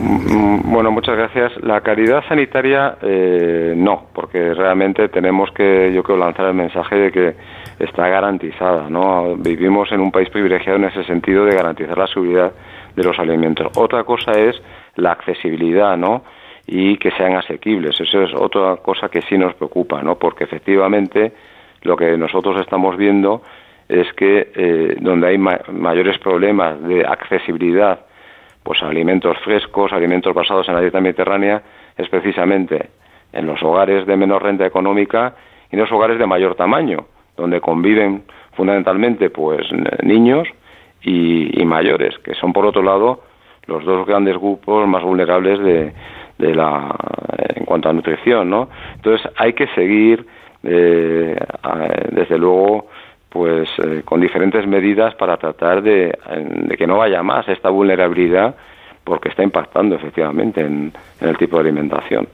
Mm, 0.00 0.72
bueno, 0.72 0.90
muchas 0.90 1.16
gracias. 1.16 1.52
La 1.62 1.80
calidad 1.80 2.22
sanitaria 2.28 2.96
eh, 3.00 3.74
no, 3.76 4.08
porque 4.12 4.52
realmente 4.52 5.08
tenemos 5.08 5.50
que, 5.52 5.92
yo 5.94 6.02
creo, 6.02 6.18
lanzar 6.18 6.46
el 6.46 6.54
mensaje 6.54 6.96
de 6.96 7.12
que 7.12 7.34
está 7.78 8.08
garantizada, 8.08 8.90
¿no? 8.90 9.36
Vivimos 9.36 9.90
en 9.92 10.00
un 10.00 10.10
país 10.10 10.28
privilegiado 10.28 10.78
en 10.78 10.84
ese 10.84 11.04
sentido 11.04 11.46
de 11.46 11.54
garantizar 11.54 11.96
la 11.96 12.08
seguridad 12.08 12.52
de 12.94 13.04
los 13.04 13.18
alimentos. 13.18 13.68
Otra 13.76 14.04
cosa 14.04 14.32
es 14.32 14.60
la 14.96 15.12
accesibilidad, 15.12 15.96
¿no? 15.96 16.24
Y 16.72 16.96
que 16.98 17.10
sean 17.10 17.34
asequibles. 17.34 18.00
Eso 18.00 18.22
es 18.22 18.32
otra 18.32 18.76
cosa 18.76 19.08
que 19.08 19.22
sí 19.22 19.36
nos 19.36 19.54
preocupa, 19.54 20.02
¿no? 20.04 20.16
Porque 20.16 20.44
efectivamente 20.44 21.32
lo 21.82 21.96
que 21.96 22.16
nosotros 22.16 22.60
estamos 22.60 22.96
viendo 22.96 23.42
es 23.88 24.12
que 24.12 24.52
eh, 24.54 24.96
donde 25.00 25.26
hay 25.26 25.38
mayores 25.38 26.18
problemas 26.18 26.80
de 26.84 27.04
accesibilidad 27.04 28.06
pues 28.62 28.80
a 28.84 28.86
alimentos 28.86 29.36
frescos, 29.38 29.92
alimentos 29.92 30.32
basados 30.32 30.68
en 30.68 30.74
la 30.74 30.80
dieta 30.80 31.00
mediterránea, 31.00 31.60
es 31.96 32.08
precisamente 32.08 32.90
en 33.32 33.46
los 33.46 33.60
hogares 33.64 34.06
de 34.06 34.16
menor 34.16 34.44
renta 34.44 34.64
económica 34.64 35.34
y 35.72 35.74
en 35.74 35.80
los 35.80 35.90
hogares 35.90 36.20
de 36.20 36.26
mayor 36.26 36.54
tamaño, 36.54 37.06
donde 37.36 37.60
conviven 37.60 38.22
fundamentalmente 38.52 39.30
pues 39.30 39.66
niños 40.04 40.46
y, 41.02 41.64
mayores, 41.64 42.16
que 42.18 42.34
son 42.34 42.52
por 42.52 42.64
otro 42.64 42.82
lado 42.82 43.24
los 43.66 43.84
dos 43.84 44.06
grandes 44.06 44.36
grupos 44.36 44.86
más 44.86 45.02
vulnerables 45.02 45.58
de, 45.60 45.92
de 46.40 46.54
la 46.54 46.94
en 47.54 47.64
cuanto 47.64 47.88
a 47.88 47.92
nutrición, 47.92 48.50
¿no? 48.50 48.68
Entonces 48.96 49.30
hay 49.36 49.52
que 49.52 49.66
seguir 49.68 50.26
eh, 50.62 51.36
desde 52.10 52.38
luego 52.38 52.88
pues 53.28 53.68
eh, 53.78 54.02
con 54.04 54.20
diferentes 54.20 54.66
medidas 54.66 55.14
para 55.14 55.36
tratar 55.36 55.82
de, 55.82 56.18
de, 56.66 56.76
que 56.76 56.86
no 56.86 56.98
vaya 56.98 57.22
más 57.22 57.48
esta 57.48 57.70
vulnerabilidad 57.70 58.56
porque 59.04 59.28
está 59.28 59.42
impactando 59.42 59.96
efectivamente 59.96 60.60
en, 60.60 60.92
el 61.20 61.36
tipo 61.36 61.56
de 61.56 61.62
alimentación. 61.62 62.28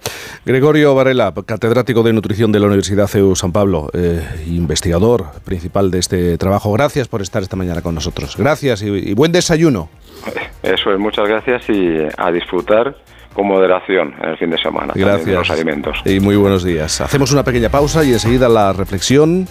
Gregorio 0.45 0.95
Varela, 0.95 1.33
catedrático 1.47 2.03
de 2.03 2.13
nutrición 2.13 2.53
de 2.53 2.61
la 2.61 2.67
Universidad 2.67 3.07
CEU 3.07 3.35
San 3.35 3.53
Pablo, 3.53 3.89
eh, 3.95 4.21
investigador 4.47 5.25
principal 5.45 5.91
de 5.91 5.99
este 5.99 6.39
trabajo. 6.39 6.73
Gracias 6.73 7.09
por 7.09 7.23
estar 7.23 7.43
esta 7.43 7.57
mañana 7.57 7.83
con 7.83 7.95
nosotros. 7.95 8.37
Gracias 8.37 8.83
y, 8.83 9.15
buen 9.15 9.33
desayuno. 9.33 9.89
Eso 10.63 10.93
es, 10.93 10.99
muchas 10.99 11.29
gracias 11.29 11.69
y 11.71 11.97
a 12.17 12.31
disfrutar 12.31 12.95
con 13.37 13.47
moderación 13.47 14.15
en 14.23 14.31
el 14.31 14.39
fin 14.39 14.51
de 14.51 14.59
semana. 14.59 14.95
Gracias. 14.97 15.37
los 15.37 15.51
alimentos. 15.51 15.99
Y 16.07 16.19
muy 16.21 16.37
buenos 16.37 16.65
días. 16.65 17.03
Hacemos 17.03 17.31
una 17.33 17.45
pequeña 17.45 17.69
pausa 17.69 18.03
y 18.03 18.13
enseguida 18.13 18.49
la 18.49 18.73
reflexión 18.73 19.47